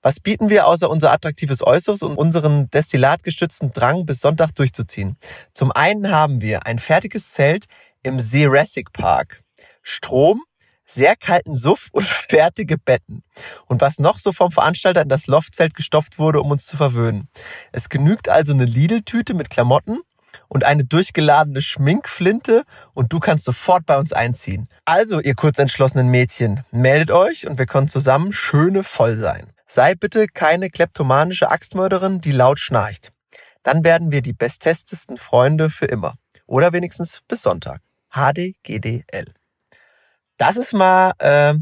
[0.02, 5.18] Was bieten wir außer unser attraktives Äußeres und unseren destillatgestützten Drang bis Sonntag durchzuziehen?
[5.54, 7.66] Zum einen haben wir ein fertiges Zelt
[8.04, 9.42] im Jurassic Park.
[9.82, 10.42] Strom,
[10.86, 13.24] sehr kalten Suff und fertige Betten.
[13.68, 17.30] Und was noch so vom Veranstalter in das Loftzelt gestopft wurde, um uns zu verwöhnen.
[17.72, 20.00] Es genügt also eine Lidl-Tüte mit Klamotten
[20.48, 24.68] und eine durchgeladene Schminkflinte und du kannst sofort bei uns einziehen.
[24.86, 29.52] Also, ihr kurzentschlossenen Mädchen, meldet euch und wir können zusammen schöne voll sein.
[29.68, 33.12] Sei bitte keine kleptomanische Axtmörderin, die laut schnarcht.
[33.64, 36.16] Dann werden wir die bestestesten Freunde für immer.
[36.46, 37.82] Oder wenigstens bis Sonntag.
[38.12, 39.26] HDGDL.
[40.38, 41.54] Das ist mal äh,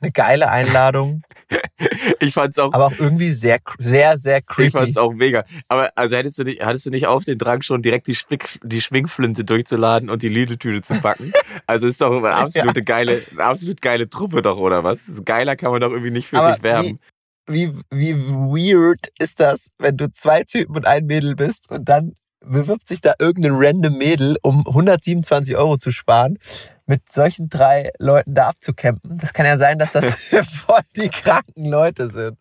[0.00, 1.22] eine geile Einladung,
[2.20, 4.98] Ich fand's auch, aber auch irgendwie sehr, sehr, sehr ich fand's creepy.
[4.98, 5.44] auch mega.
[5.68, 8.58] Aber also hättest du nicht, hattest du nicht auch den Drang schon direkt die, Schmick,
[8.62, 11.32] die Schminkflinte durchzuladen und die Lidl-Tüte zu packen?
[11.66, 15.10] also ist doch eine absolute geile, eine absolut geile Truppe doch, oder was?
[15.24, 16.98] Geiler kann man doch irgendwie nicht für Aber sich werben.
[17.46, 22.12] Wie, wie weird ist das, wenn du zwei Typen und ein Mädel bist und dann
[22.40, 26.38] bewirbt sich da irgendein random Mädel, um 127 Euro zu sparen,
[26.86, 29.18] mit solchen drei Leuten da abzucampen.
[29.18, 30.04] Das kann ja sein, dass das
[30.66, 32.38] voll die kranken Leute sind.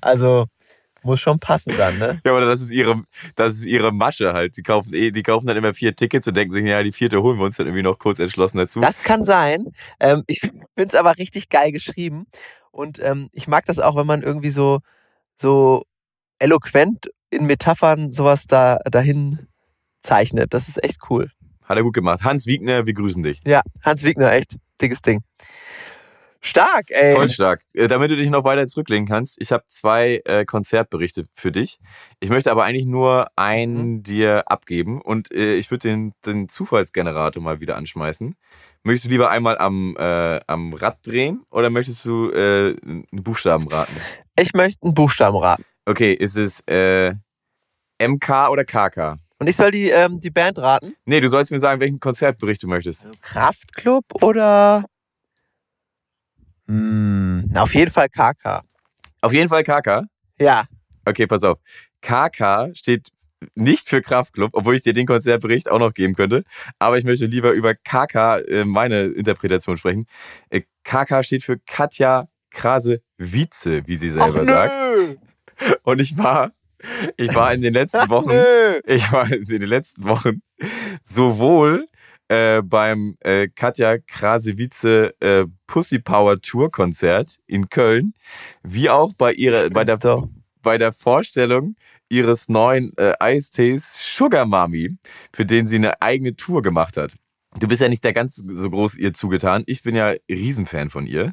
[0.00, 0.46] Also
[1.02, 2.20] muss schon passen dann, ne?
[2.24, 3.02] Ja, oder das ist ihre,
[3.36, 4.56] das ist ihre Masche halt.
[4.56, 7.22] Die kaufen, eh, die kaufen dann immer vier Tickets und denken sich, ja, die vierte
[7.22, 8.80] holen wir uns dann irgendwie noch kurz entschlossen dazu.
[8.80, 9.72] Das kann sein.
[10.00, 12.26] Ähm, ich finde es aber richtig geil geschrieben.
[12.70, 14.80] Und ähm, ich mag das auch, wenn man irgendwie so,
[15.40, 15.84] so
[16.38, 19.46] eloquent in Metaphern sowas da dahin
[20.02, 20.54] zeichnet.
[20.54, 21.30] Das ist echt cool.
[21.64, 22.22] Hat er gut gemacht.
[22.24, 23.40] Hans Wiegner, wir grüßen dich.
[23.46, 25.20] Ja, Hans Wigner, echt dickes Ding.
[26.40, 27.14] Stark, ey.
[27.16, 27.62] Voll stark.
[27.74, 31.80] Äh, Damit du dich noch weiter zurücklegen kannst, ich habe zwei äh, Konzertberichte für dich.
[32.20, 34.02] Ich möchte aber eigentlich nur einen Mhm.
[34.04, 38.36] dir abgeben und äh, ich würde den, den Zufallsgenerator mal wieder anschmeißen.
[38.84, 43.66] Möchtest du lieber einmal am, äh, am Rad drehen oder möchtest du äh, einen Buchstaben
[43.66, 43.94] raten?
[44.38, 45.64] Ich möchte einen Buchstaben raten.
[45.88, 47.14] Okay, ist es äh,
[47.98, 49.16] MK oder KK?
[49.38, 50.94] Und ich soll die, ähm, die Band raten.
[51.06, 53.08] Nee, du sollst mir sagen, welchen Konzertbericht du möchtest.
[53.22, 54.84] Kraftclub oder?
[56.66, 58.60] Hm, auf jeden Fall KK.
[59.22, 60.04] Auf jeden Fall KK.
[60.38, 60.66] Ja.
[61.06, 61.56] Okay, pass auf.
[62.02, 63.08] KK steht
[63.54, 66.42] nicht für Kraftclub, obwohl ich dir den Konzertbericht auch noch geben könnte.
[66.78, 70.06] Aber ich möchte lieber über KK äh, meine Interpretation sprechen.
[70.50, 75.18] Äh, KK steht für Katja Krase Wietze, wie sie selber sagt.
[75.82, 76.52] Und ich war,
[77.16, 78.30] ich war in den letzten Wochen,
[78.86, 80.42] ich war in den letzten Wochen
[81.04, 81.86] sowohl
[82.28, 88.14] äh, beim äh, Katja Krase-Wietze äh, Pussy Power Tour Konzert in Köln,
[88.62, 90.28] wie auch bei ihrer, bei der, doch.
[90.62, 91.76] bei der Vorstellung
[92.08, 94.96] ihres neuen äh, Eistees Sugar Mami,
[95.32, 97.14] für den sie eine eigene Tour gemacht hat.
[97.58, 99.64] Du bist ja nicht der ganz so groß ihr zugetan.
[99.66, 101.32] Ich bin ja Riesenfan von ihr,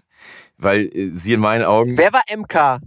[0.57, 2.79] weil äh, sie in meinen Augen Wer war MK?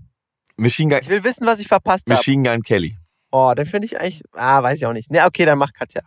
[0.58, 2.18] Machine Gun, Ich will wissen, was ich verpasst habe.
[2.18, 2.96] Machine Gun Kelly.
[3.30, 4.22] Oh, den finde ich eigentlich.
[4.32, 5.10] Ah, weiß ich auch nicht.
[5.10, 6.02] Ne, okay, dann mach Katja.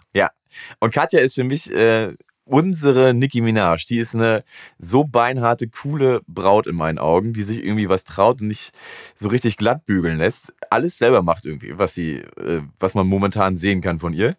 [0.79, 3.85] Und Katja ist für mich äh, unsere Nicki Minaj.
[3.87, 4.43] Die ist eine
[4.77, 8.73] so beinharte, coole Braut in meinen Augen, die sich irgendwie was traut und nicht
[9.15, 10.53] so richtig glatt bügeln lässt.
[10.69, 14.35] Alles selber macht irgendwie, was sie, äh, was man momentan sehen kann von ihr.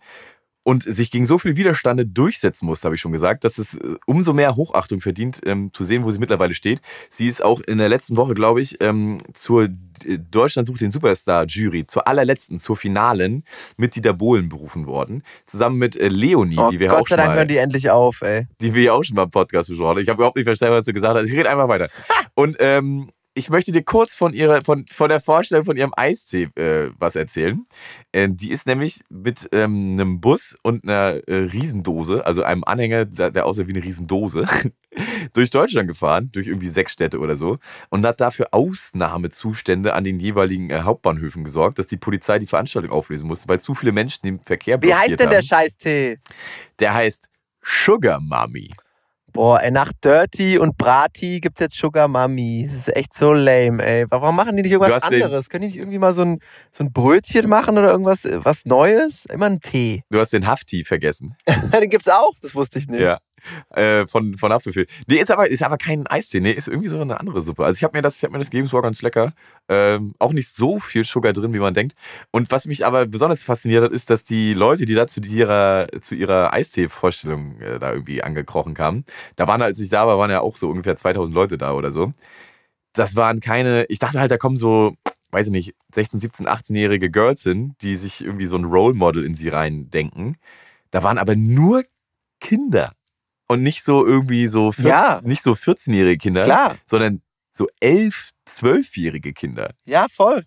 [0.65, 3.97] Und sich gegen so viel Widerstande durchsetzen muss, habe ich schon gesagt, dass es äh,
[4.07, 6.81] umso mehr Hochachtung verdient, ähm, zu sehen, wo sie mittlerweile steht.
[7.11, 10.93] Sie ist auch in der letzten Woche, glaube ich, ähm, zur äh, Deutschland sucht den
[10.93, 13.45] Superstar-Jury, zur allerletzten, zur finalen,
[13.77, 15.25] mit Dieter Bohlen berufen worden.
[15.47, 17.57] Zusammen mit äh, Leonie, Oh, die wir Gott auch sei schon Dank mal hören die
[17.57, 18.47] endlich auf, ey.
[18.61, 19.99] die wir ja auch schon mal im Podcast besprochen haben.
[20.01, 21.29] Ich habe überhaupt nicht verstanden, was du gesagt hast.
[21.29, 21.89] Ich rede einfach weiter.
[22.35, 26.49] Und ähm, ich möchte dir kurz von ihrer, von, von der Vorstellung von ihrem Eistee
[26.55, 27.65] äh, was erzählen.
[28.13, 33.07] Äh, die ist nämlich mit ähm, einem Bus und einer äh, Riesendose, also einem Anhänger,
[33.07, 34.47] der aussah wie eine Riesendose,
[35.33, 40.21] durch Deutschland gefahren, durch irgendwie sechs Städte oder so, und hat dafür Ausnahmezustände an den
[40.21, 44.27] jeweiligen äh, Hauptbahnhöfen gesorgt, dass die Polizei die Veranstaltung auflösen musste, weil zu viele Menschen
[44.27, 45.47] den Verkehr Wie blockiert heißt denn der haben.
[45.47, 46.19] Scheißtee?
[46.79, 47.31] Der heißt
[47.63, 48.71] Sugar Mummy.
[49.33, 52.67] Boah, ey, nach Dirty und Brati gibt's jetzt Sugar Mami.
[52.71, 54.05] Das ist echt so lame, ey.
[54.11, 55.49] Warum machen die nicht irgendwas den- anderes?
[55.49, 56.39] Können die nicht irgendwie mal so ein,
[56.73, 59.25] so ein Brötchen machen oder irgendwas äh, was Neues?
[59.27, 60.03] Immer einen Tee.
[60.11, 61.35] Du hast den Hafti vergessen.
[61.73, 62.35] Den gibt's auch?
[62.43, 63.01] Das wusste ich nicht.
[63.01, 63.19] Ja.
[63.71, 64.87] Äh, von, von Haftbefehl.
[65.07, 66.41] Nee, ist aber, ist aber kein Eistee.
[66.41, 67.65] Nee, ist irgendwie so eine andere Suppe.
[67.65, 69.33] Also ich habe mir das, ich habe mir das gegeben, es war ganz lecker.
[69.69, 71.95] Ähm, auch nicht so viel Sugar drin, wie man denkt.
[72.31, 75.87] Und was mich aber besonders fasziniert hat, ist, dass die Leute, die da zu ihrer,
[76.01, 79.05] zu ihrer Eistee-Vorstellung äh, da irgendwie angekrochen kamen,
[79.37, 81.93] da waren, als ich da war, waren ja auch so ungefähr 2000 Leute da oder
[81.93, 82.13] so.
[82.95, 84.95] Das waren keine, ich dachte halt, da kommen so
[85.33, 89.25] weiß ich nicht, 16, 17, 18-jährige Girls sind, die sich irgendwie so ein Role Model
[89.25, 90.37] in sie reindenken.
[90.91, 91.85] Da waren aber nur
[92.39, 92.93] Kinder.
[93.53, 95.21] Und nicht so irgendwie so, vier- Ja.
[95.25, 96.77] nicht so 14-jährige Kinder, Klar.
[96.87, 97.21] sondern
[97.53, 99.75] so 11, 12-jährige Kinder.
[99.85, 100.45] Ja, voll.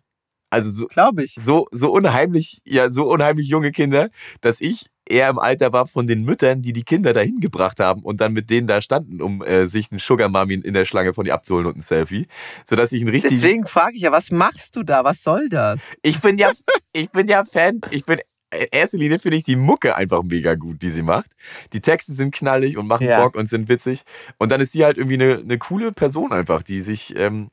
[0.49, 1.35] Also so, Glaube ich.
[1.39, 4.09] so, so unheimlich, ja, so unheimlich junge Kinder,
[4.41, 8.01] dass ich eher im Alter war von den Müttern, die die Kinder dahin gebracht haben
[8.01, 11.13] und dann mit denen da standen, um äh, sich einen Sugar Mami in der Schlange
[11.13, 12.25] von ihr abzuholen und ein Selfie,
[12.67, 15.03] sodass ich ein richtig Deswegen frage ich ja, was machst du da?
[15.03, 15.77] Was soll das?
[16.01, 16.51] ich bin ja
[16.93, 18.23] ich bin ja Fan, ich bin in
[18.71, 21.31] erster Linie finde ich die Mucke einfach mega gut, die sie macht.
[21.73, 23.23] Die Texte sind knallig und machen Ja.
[23.23, 24.03] Bock und sind witzig
[24.37, 27.49] und dann ist sie halt irgendwie eine, eine coole Person einfach, die sich ähm,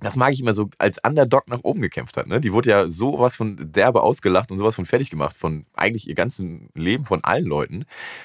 [0.00, 2.26] das mag ich immer so als Underdog nach oben gekämpft hat.
[2.26, 2.40] Ne?
[2.40, 6.14] Die wurde ja sowas von derbe ausgelacht und sowas von fertig gemacht von eigentlich ihr
[6.14, 7.84] ganzen Leben von allen Leuten.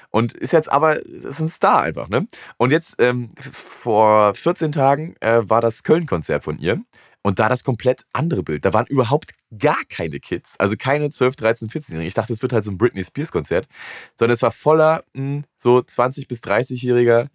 [0.10, 2.10] Und ist jetzt aber, ist ein Star einfach.
[2.10, 2.28] Ne?
[2.58, 6.82] Und jetzt ähm, vor 14 Tagen äh, war das Köln-Konzert von ihr.
[7.22, 8.64] Und da das komplett andere Bild.
[8.64, 10.56] Da waren überhaupt gar keine Kids.
[10.58, 12.08] Also keine 12, 13, 14-Jährigen.
[12.08, 13.68] Ich dachte, es wird halt so ein Britney Spears-Konzert.
[14.16, 17.28] Sondern es war voller mh, so 20- bis 30-Jähriger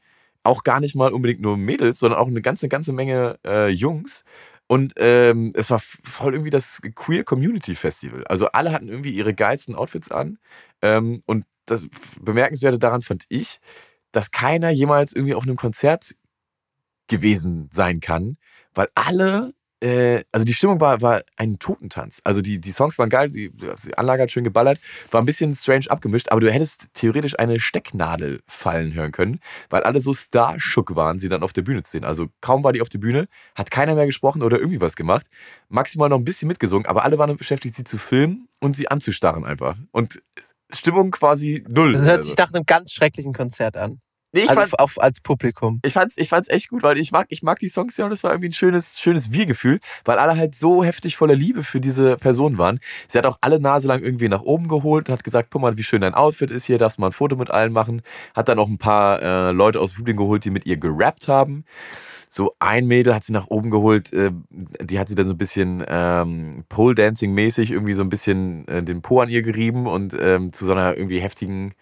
[0.43, 4.25] auch gar nicht mal unbedingt nur Mädels, sondern auch eine ganze, ganze Menge äh, Jungs.
[4.67, 8.25] Und ähm, es war voll irgendwie das Queer Community Festival.
[8.27, 10.39] Also alle hatten irgendwie ihre geilsten Outfits an.
[10.83, 11.89] Ähm, und das
[12.21, 13.61] Bemerkenswerte daran fand ich,
[14.13, 16.15] dass keiner jemals irgendwie auf einem Konzert
[17.09, 18.39] gewesen sein kann,
[18.75, 19.53] weil alle,
[19.85, 22.23] äh, also die Stimmung war, war ein Totentanz.
[22.25, 25.55] Also die, die Songs waren geil, die, die Anlage hat schön geballert, war ein bisschen
[25.55, 30.97] strange abgemischt, aber du hättest theoretisch eine Stecknadel fallen hören können, weil alle so starshook
[30.97, 32.05] waren, sie dann auf der Bühne zu sehen.
[32.05, 35.27] Also kaum war die auf der Bühne, hat keiner mehr gesprochen oder irgendwie was gemacht,
[35.69, 39.45] maximal noch ein bisschen mitgesungen, aber alle waren beschäftigt, sie zu filmen und sie anzustarren
[39.45, 39.77] einfach.
[39.93, 40.23] Und
[40.73, 41.93] Stimmung quasi null.
[41.93, 42.29] Das hört Also.
[42.29, 44.01] sich nach einem ganz schrecklichen Konzert an.
[44.35, 45.79] Nee, ich also fand, auf, als Publikum.
[45.85, 48.11] ich fand's, ich fand's echt gut, weil ich mag, ich mag die Songs ja und
[48.11, 51.81] es war irgendwie ein schönes, schönes Wir-Gefühl, weil alle halt so heftig voller Liebe für
[51.81, 52.81] diese Person waren.
[53.07, 55.79] Sie hat auch alle Nase lang irgendwie nach oben geholt und hat gesagt, guck mal,
[55.79, 58.03] wie schön dein Outfit ist hier, darfst mal ein Foto mit allen machen.
[58.35, 61.29] Hat dann auch ein paar äh, Leute aus dem Publikum geholt, die mit ihr gerappt
[61.29, 61.65] haben.
[62.29, 65.39] So ein Mädel hat sie nach oben geholt, äh, die hat sie dann so ein
[65.39, 70.53] bisschen ähm, Pole-Dancing-mäßig irgendwie so ein bisschen äh, den Po an ihr gerieben und ähm,
[70.53, 71.75] zu so einer irgendwie heftigen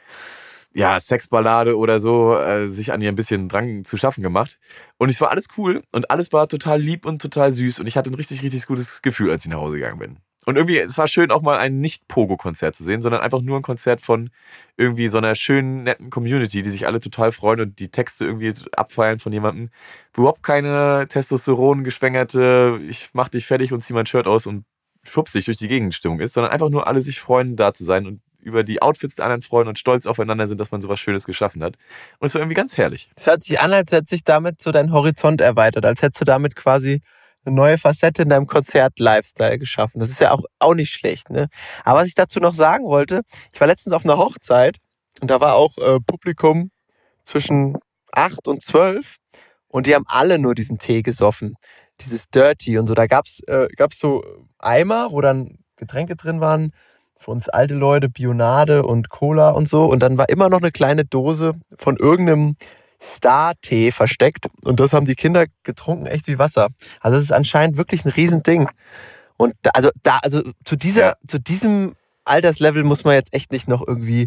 [0.74, 4.58] ja, Sexballade oder so, äh, sich an ihr ein bisschen Drang zu schaffen gemacht.
[4.98, 7.96] Und es war alles cool und alles war total lieb und total süß und ich
[7.96, 10.18] hatte ein richtig, richtig gutes Gefühl, als ich nach Hause gegangen bin.
[10.44, 13.62] Und irgendwie, es war schön, auch mal ein Nicht-Pogo-Konzert zu sehen, sondern einfach nur ein
[13.62, 14.30] Konzert von
[14.76, 18.52] irgendwie so einer schönen, netten Community, die sich alle total freuen und die Texte irgendwie
[18.76, 19.70] abfeiern von jemandem,
[20.16, 24.64] überhaupt keine Testosteron geschwängerte, ich mach dich fertig und zieh mein Shirt aus und
[25.04, 28.06] schubst dich durch die Gegenstimmung ist, sondern einfach nur alle sich freuen, da zu sein
[28.06, 31.24] und über die Outfits der anderen freuen und stolz aufeinander sind, dass man sowas Schönes
[31.24, 31.76] geschaffen hat.
[32.18, 33.08] Und es war irgendwie ganz herrlich.
[33.16, 36.24] Es hört sich an, als hätte sich damit so dein Horizont erweitert, als hättest du
[36.24, 37.00] damit quasi
[37.44, 40.00] eine neue Facette in deinem Konzert-Lifestyle geschaffen.
[40.00, 41.48] Das ist ja auch, auch nicht schlecht, ne?
[41.84, 44.78] Aber was ich dazu noch sagen wollte, ich war letztens auf einer Hochzeit
[45.20, 46.70] und da war auch äh, Publikum
[47.24, 47.76] zwischen
[48.12, 49.16] acht und zwölf
[49.68, 51.54] und die haben alle nur diesen Tee gesoffen.
[52.00, 52.94] Dieses Dirty und so.
[52.94, 54.24] Da gab's äh, gab's so
[54.58, 56.72] Eimer, wo dann Getränke drin waren.
[57.22, 59.84] Für uns alte Leute Bionade und Cola und so.
[59.84, 62.56] Und dann war immer noch eine kleine Dose von irgendeinem
[63.00, 64.46] Star-Tee versteckt.
[64.64, 66.70] Und das haben die Kinder getrunken, echt wie Wasser.
[67.00, 68.68] Also das ist anscheinend wirklich ein Riesending.
[69.36, 71.14] Und da, also da, also zu dieser, Ja.
[71.28, 74.26] zu diesem Alterslevel muss man jetzt echt nicht noch irgendwie,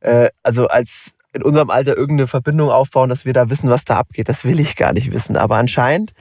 [0.00, 3.96] äh, also als in unserem Alter irgendeine Verbindung aufbauen, dass wir da wissen, was da
[3.98, 4.28] abgeht.
[4.28, 5.36] Das will ich gar nicht wissen.
[5.36, 6.12] Aber anscheinend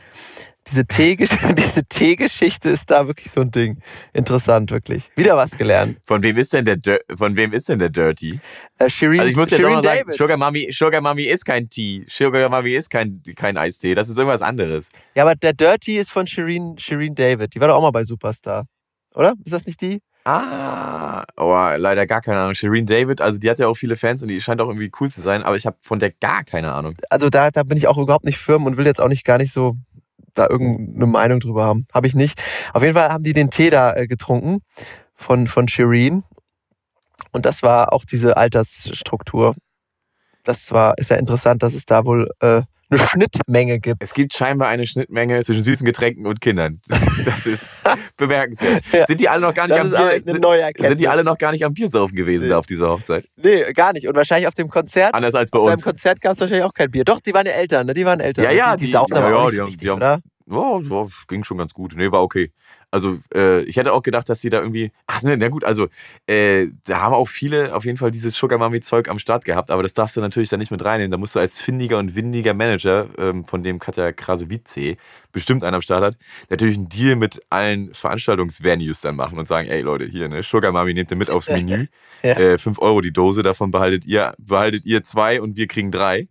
[0.67, 3.77] diese Teegesch- diese Teegeschichte ist da wirklich so ein Ding.
[4.13, 5.11] Interessant, wirklich.
[5.15, 5.97] Wieder was gelernt.
[6.03, 8.39] Von wem ist denn der Dir von wem ist denn der Dirty?
[8.79, 10.13] Äh, Shireen, Also ich muss jetzt auch mal sagen, David.
[10.15, 12.05] Sugar Mami, Sugar Mami ist kein Tee.
[12.09, 13.93] Sugar Mami ist kein, kein Eistee.
[13.95, 14.87] Das ist irgendwas anderes.
[15.15, 17.53] Ja, aber der Dirty ist von Shireen, Shireen David.
[17.53, 18.65] Die war doch auch mal bei Superstar.
[19.13, 19.35] Oder?
[19.45, 20.01] Ist das nicht die?
[20.27, 22.55] Ah, oh, leider gar keine Ahnung.
[22.55, 25.11] Shireen David, also die hat ja auch viele Fans und die scheint auch irgendwie cool
[25.11, 26.95] zu sein, aber ich habe von der gar keine Ahnung.
[27.11, 29.37] Also da, da bin ich auch überhaupt nicht firm und will jetzt auch nicht gar
[29.37, 29.77] nicht so
[30.33, 31.85] da irgendeine Meinung drüber haben.
[31.93, 32.41] Habe ich nicht.
[32.73, 34.61] Auf jeden Fall haben die den Tee da äh, getrunken
[35.13, 36.23] von, von Shireen.
[37.31, 39.55] Und das war auch diese Altersstruktur.
[40.43, 44.03] Das war, ist ja interessant, dass es da wohl äh, eine Schnittmenge gibt.
[44.03, 46.79] Es gibt scheinbar eine Schnittmenge zwischen süßen Getränken und Kindern.
[47.25, 47.67] Das ist
[48.17, 48.83] bemerkenswert.
[48.91, 49.05] Ja.
[49.07, 50.21] Sind die alle noch gar nicht Das am Bier?
[50.23, 52.49] Sind, sind die alle noch gar nicht am Biersaufen gewesen Nee.
[52.49, 53.25] da auf dieser Hochzeit?
[53.37, 54.07] Nee, gar nicht.
[54.07, 55.13] Und wahrscheinlich auf dem Konzert.
[55.15, 55.83] Anders als bei Auf uns.
[55.83, 57.03] Konzert gab es wahrscheinlich auch kein Bier.
[57.03, 57.93] Doch, die waren ja älter, ne?
[57.95, 58.43] Die waren älter.
[58.43, 60.21] Ja, ja, die, die die- saufen aber ja, auch ja, nicht die so haben- richtig,
[60.47, 60.71] die haben- oder?
[60.75, 61.93] Oh, so, ging schon ganz gut.
[61.97, 62.51] Nee, war okay.
[62.91, 64.91] Also äh, ich hätte auch gedacht, dass sie da irgendwie.
[65.07, 65.87] Ach ne, na gut, also
[66.27, 69.71] äh, da haben auch viele auf jeden Fall dieses Sugar Mami Zeug am Start gehabt,
[69.71, 71.11] aber das darfst du natürlich da nicht mit reinnehmen.
[71.11, 74.97] Da musst du als findiger und windiger Manager, ähm, von dem Katja Krasavice
[75.31, 76.15] bestimmt einen am Start hat,
[76.49, 80.71] natürlich einen Deal mit allen Veranstaltungsvenues dann machen und sagen, ey Leute, hier, ne, Sugar
[80.71, 81.87] Mami nehmt ihr mit aufs Menü.
[82.23, 82.39] Ja.
[82.39, 86.27] äh, 5 Euro die Dose, davon behaltet ihr, behaltet ihr zwei und wir kriegen drei.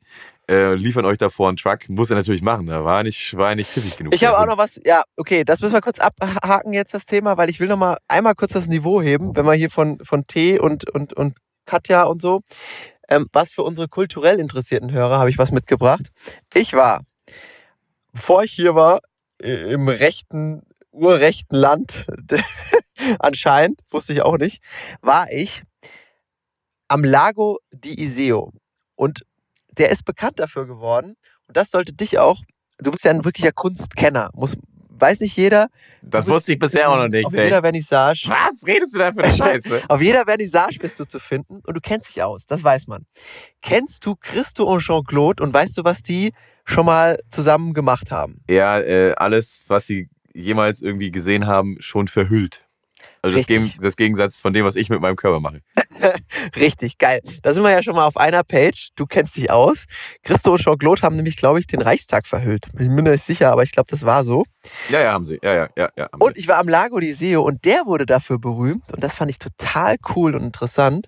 [0.48, 1.88] Äh, liefern euch davor einen Truck.
[1.88, 2.66] Muss er natürlich machen.
[2.66, 4.14] Da war nicht, war nicht pfiffig genug.
[4.14, 7.36] Ich habe auch noch was, ja, okay, das müssen wir kurz abhaken jetzt, das Thema,
[7.36, 10.26] weil ich will noch mal einmal kurz das Niveau heben, wenn wir hier von, von
[10.26, 12.42] T und, und, und Katja und so,
[13.08, 16.08] ähm, was für unsere kulturell interessierten Hörer habe ich was mitgebracht.
[16.52, 17.00] Ich war,
[18.12, 19.00] bevor ich hier war,
[19.38, 22.06] im rechten, urrechten Land,
[23.18, 24.62] anscheinend, wusste ich auch nicht,
[25.00, 25.62] war ich
[26.88, 28.52] am Lago di Iseo.
[28.94, 29.24] Und
[29.78, 31.16] der ist bekannt dafür geworden.
[31.46, 32.42] Und das sollte dich auch,
[32.78, 34.56] du bist ja ein wirklicher Kunstkenner, muss,
[34.88, 35.68] weiß nicht jeder.
[36.02, 37.26] Das wusste ich bisher auch noch nicht.
[37.26, 37.44] Auf ey.
[37.44, 38.26] jeder Vernissage.
[38.28, 39.82] Was redest du da für eine Scheiße?
[39.88, 43.06] Auf jeder Vernissage bist du zu finden und du kennst dich aus, das weiß man.
[43.60, 46.32] Kennst du Christo und Jean-Claude und weißt du, was die
[46.64, 48.40] schon mal zusammen gemacht haben?
[48.48, 52.63] ja, äh, alles, was sie jemals irgendwie gesehen haben, schon verhüllt.
[53.24, 53.46] Also das.
[53.46, 55.60] Gegen, das Gegensatz von dem, was ich mit meinem Körper mache.
[56.56, 57.22] Richtig, geil.
[57.42, 58.90] Da sind wir ja schon mal auf einer Page.
[58.96, 59.86] Du kennst dich aus.
[60.22, 62.66] Christo und Jean-Claude haben nämlich, glaube ich, den Reichstag verhüllt.
[62.66, 64.44] Ich bin mir nicht sicher, aber ich glaube, das war so.
[64.90, 65.38] Ja, ja, haben sie.
[65.42, 66.08] Ja, ja, ja, ja.
[66.18, 69.30] Und ich war am Lago di Seo und der wurde dafür berühmt und das fand
[69.30, 71.06] ich total cool und interessant.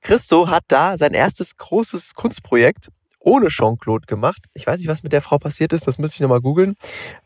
[0.00, 2.88] Christo hat da sein erstes großes Kunstprojekt
[3.20, 4.44] ohne Jean-Claude gemacht.
[4.54, 6.74] Ich weiß nicht, was mit der Frau passiert ist, das müsste ich nochmal googeln.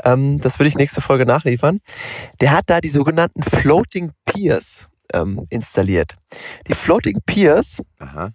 [0.03, 1.79] Ähm, das würde ich nächste Folge nachliefern.
[2.41, 6.15] Der hat da die sogenannten Floating Piers ähm, installiert.
[6.69, 8.31] Die Floating Piers Aha.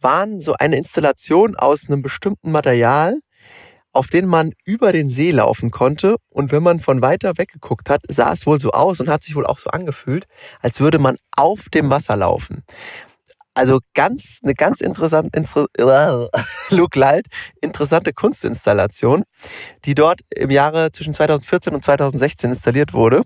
[0.00, 3.18] waren so eine Installation aus einem bestimmten Material,
[3.92, 6.16] auf den man über den See laufen konnte.
[6.28, 9.22] Und wenn man von weiter weg geguckt hat, sah es wohl so aus und hat
[9.22, 10.26] sich wohl auch so angefühlt,
[10.60, 12.62] als würde man auf dem Wasser laufen.
[13.60, 15.66] Also ganz, eine ganz interessante, inter,
[16.70, 17.26] Luke Light,
[17.60, 19.24] interessante Kunstinstallation,
[19.84, 23.20] die dort im Jahre zwischen 2014 und 2016 installiert wurde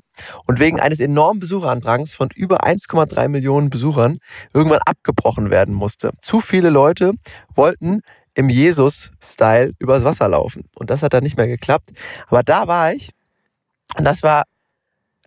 [0.49, 4.19] und wegen eines enormen Besucherandrangs von über 1,3 Millionen Besuchern
[4.53, 6.11] irgendwann abgebrochen werden musste.
[6.21, 7.13] Zu viele Leute
[7.55, 8.01] wollten
[8.35, 10.69] im Jesus-Style übers Wasser laufen.
[10.75, 11.91] Und das hat dann nicht mehr geklappt.
[12.27, 13.11] Aber da war ich
[13.97, 14.43] und das war,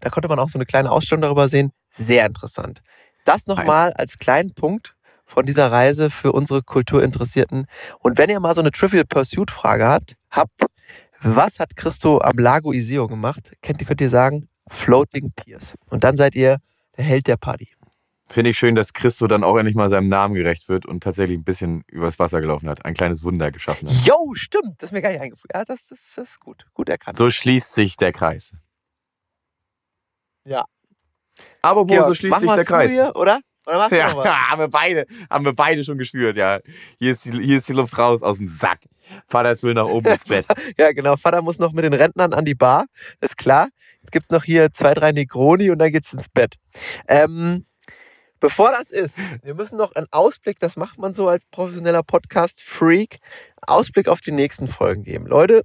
[0.01, 2.81] da konnte man auch so eine kleine Ausstellung darüber sehen, sehr interessant.
[3.27, 4.96] Das nochmal als kleinen Punkt
[5.27, 7.67] von dieser Reise für unsere Kulturinteressierten.
[7.99, 10.65] Und wenn ihr mal so eine Trivial Pursuit Frage habt, habt,
[11.21, 13.51] was hat Christo am Lago Iseo gemacht?
[13.61, 15.75] Könnt, könnt ihr sagen, Floating Piers.
[15.89, 16.57] Und dann seid ihr
[16.97, 17.69] der Held der Party.
[18.29, 21.37] Finde ich schön, dass Christo dann auch endlich mal seinem Namen gerecht wird und tatsächlich
[21.37, 22.83] ein bisschen übers Wasser gelaufen hat.
[22.85, 24.05] Ein kleines Wunder geschaffen hat.
[24.05, 24.75] Yo, stimmt.
[24.79, 25.49] Das ist mir gar nicht eingefallen.
[25.53, 26.65] Ja, das, das, das ist gut.
[26.73, 27.17] Gut erkannt.
[27.17, 28.53] So schließt sich der Kreis.
[30.45, 30.65] Ja.
[31.61, 32.91] Aber wo so schließt sich der Kreis?
[32.91, 33.39] Hier, oder?
[33.67, 34.25] Oder machst du noch was?
[34.25, 36.59] Ja, haben wir beide, haben wir beide schon gespürt, ja.
[36.99, 38.79] Hier ist, die, hier ist die Luft raus aus dem Sack.
[39.27, 40.45] Vater ist will nach oben ins Bett.
[40.77, 41.17] Ja, genau.
[41.17, 42.85] Vater muss noch mit den Rentnern an die Bar.
[43.19, 43.67] Ist klar.
[44.01, 46.55] Jetzt gibt's noch hier zwei, drei Negroni und dann geht's ins Bett.
[47.09, 47.65] Ähm,
[48.39, 53.17] bevor das ist, wir müssen noch einen Ausblick, das macht man so als professioneller Podcast-Freak,
[53.65, 55.27] Ausblick auf die nächsten Folgen geben.
[55.27, 55.63] Leute,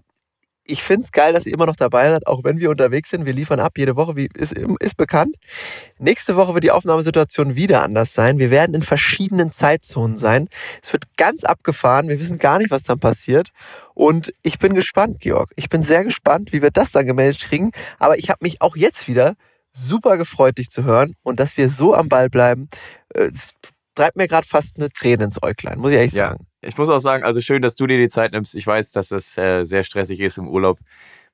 [0.64, 3.26] ich find's geil, dass ihr immer noch dabei seid, auch wenn wir unterwegs sind.
[3.26, 5.34] Wir liefern ab jede Woche, wie ist, ist bekannt.
[5.98, 8.38] Nächste Woche wird die Aufnahmesituation wieder anders sein.
[8.38, 10.48] Wir werden in verschiedenen Zeitzonen sein.
[10.82, 12.08] Es wird ganz abgefahren.
[12.08, 13.50] Wir wissen gar nicht, was dann passiert.
[13.94, 15.50] Und ich bin gespannt, Georg.
[15.56, 17.72] Ich bin sehr gespannt, wie wir das dann gemeldet kriegen.
[17.98, 19.34] Aber ich habe mich auch jetzt wieder
[19.72, 22.68] super gefreut, dich zu hören und dass wir so am Ball bleiben.
[23.14, 23.54] äh, Es
[23.94, 26.28] treibt mir gerade fast eine Träne ins Äuglein, muss ich ehrlich Ja.
[26.28, 26.46] sagen.
[26.62, 28.54] Ich muss auch sagen, also schön, dass du dir die Zeit nimmst.
[28.54, 30.78] Ich weiß, dass das äh, sehr stressig ist im Urlaub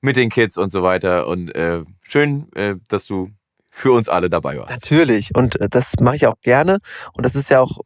[0.01, 1.27] mit den Kids und so weiter.
[1.27, 3.31] Und äh, schön, äh, dass du
[3.69, 4.71] für uns alle dabei warst.
[4.71, 5.35] Natürlich.
[5.35, 6.79] Und äh, das mache ich auch gerne.
[7.13, 7.81] Und das ist ja auch,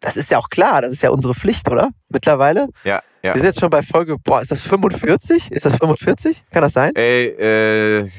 [0.00, 0.82] das ist ja auch klar.
[0.82, 1.90] Das ist ja unsere Pflicht, oder?
[2.10, 2.68] Mittlerweile.
[2.84, 3.34] Ja, ja.
[3.34, 5.50] Wir sind jetzt schon bei Folge, boah, ist das 45?
[5.50, 6.44] Ist das 45?
[6.50, 6.94] Kann das sein?
[6.94, 8.10] Ey, äh,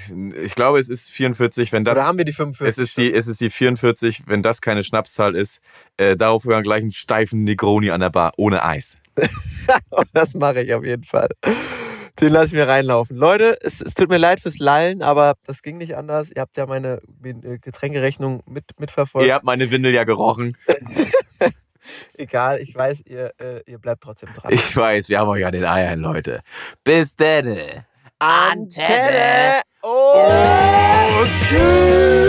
[0.43, 1.93] ich glaube, es ist 44, wenn das.
[1.93, 2.67] Oder haben wir die 45?
[2.67, 5.61] es ist die, es ist die 44, wenn das keine Schnapszahl ist.
[5.97, 8.97] Äh, darauf hören wir gleich einen steifen Negroni an der Bar, ohne Eis.
[10.13, 11.29] das mache ich auf jeden Fall.
[12.19, 13.15] Den lasse ich mir reinlaufen.
[13.15, 16.29] Leute, es, es tut mir leid fürs Lallen, aber das ging nicht anders.
[16.35, 19.27] Ihr habt ja meine äh, Getränkerechnung mit, mitverfolgt.
[19.27, 20.57] Ihr habt meine Windel ja gerochen.
[22.17, 24.51] Egal, ich weiß, ihr, äh, ihr bleibt trotzdem dran.
[24.53, 26.41] Ich weiß, wir haben euch an den Eiern, Leute.
[26.83, 27.83] Bis denn.
[28.19, 29.61] Antenne!
[29.81, 31.21] Oh!
[31.21, 32.25] Und tschüss.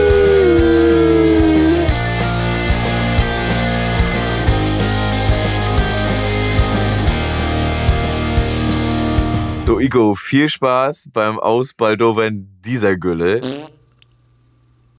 [9.66, 13.40] So, Igo, viel Spaß beim Ausbaldowern dieser Gülle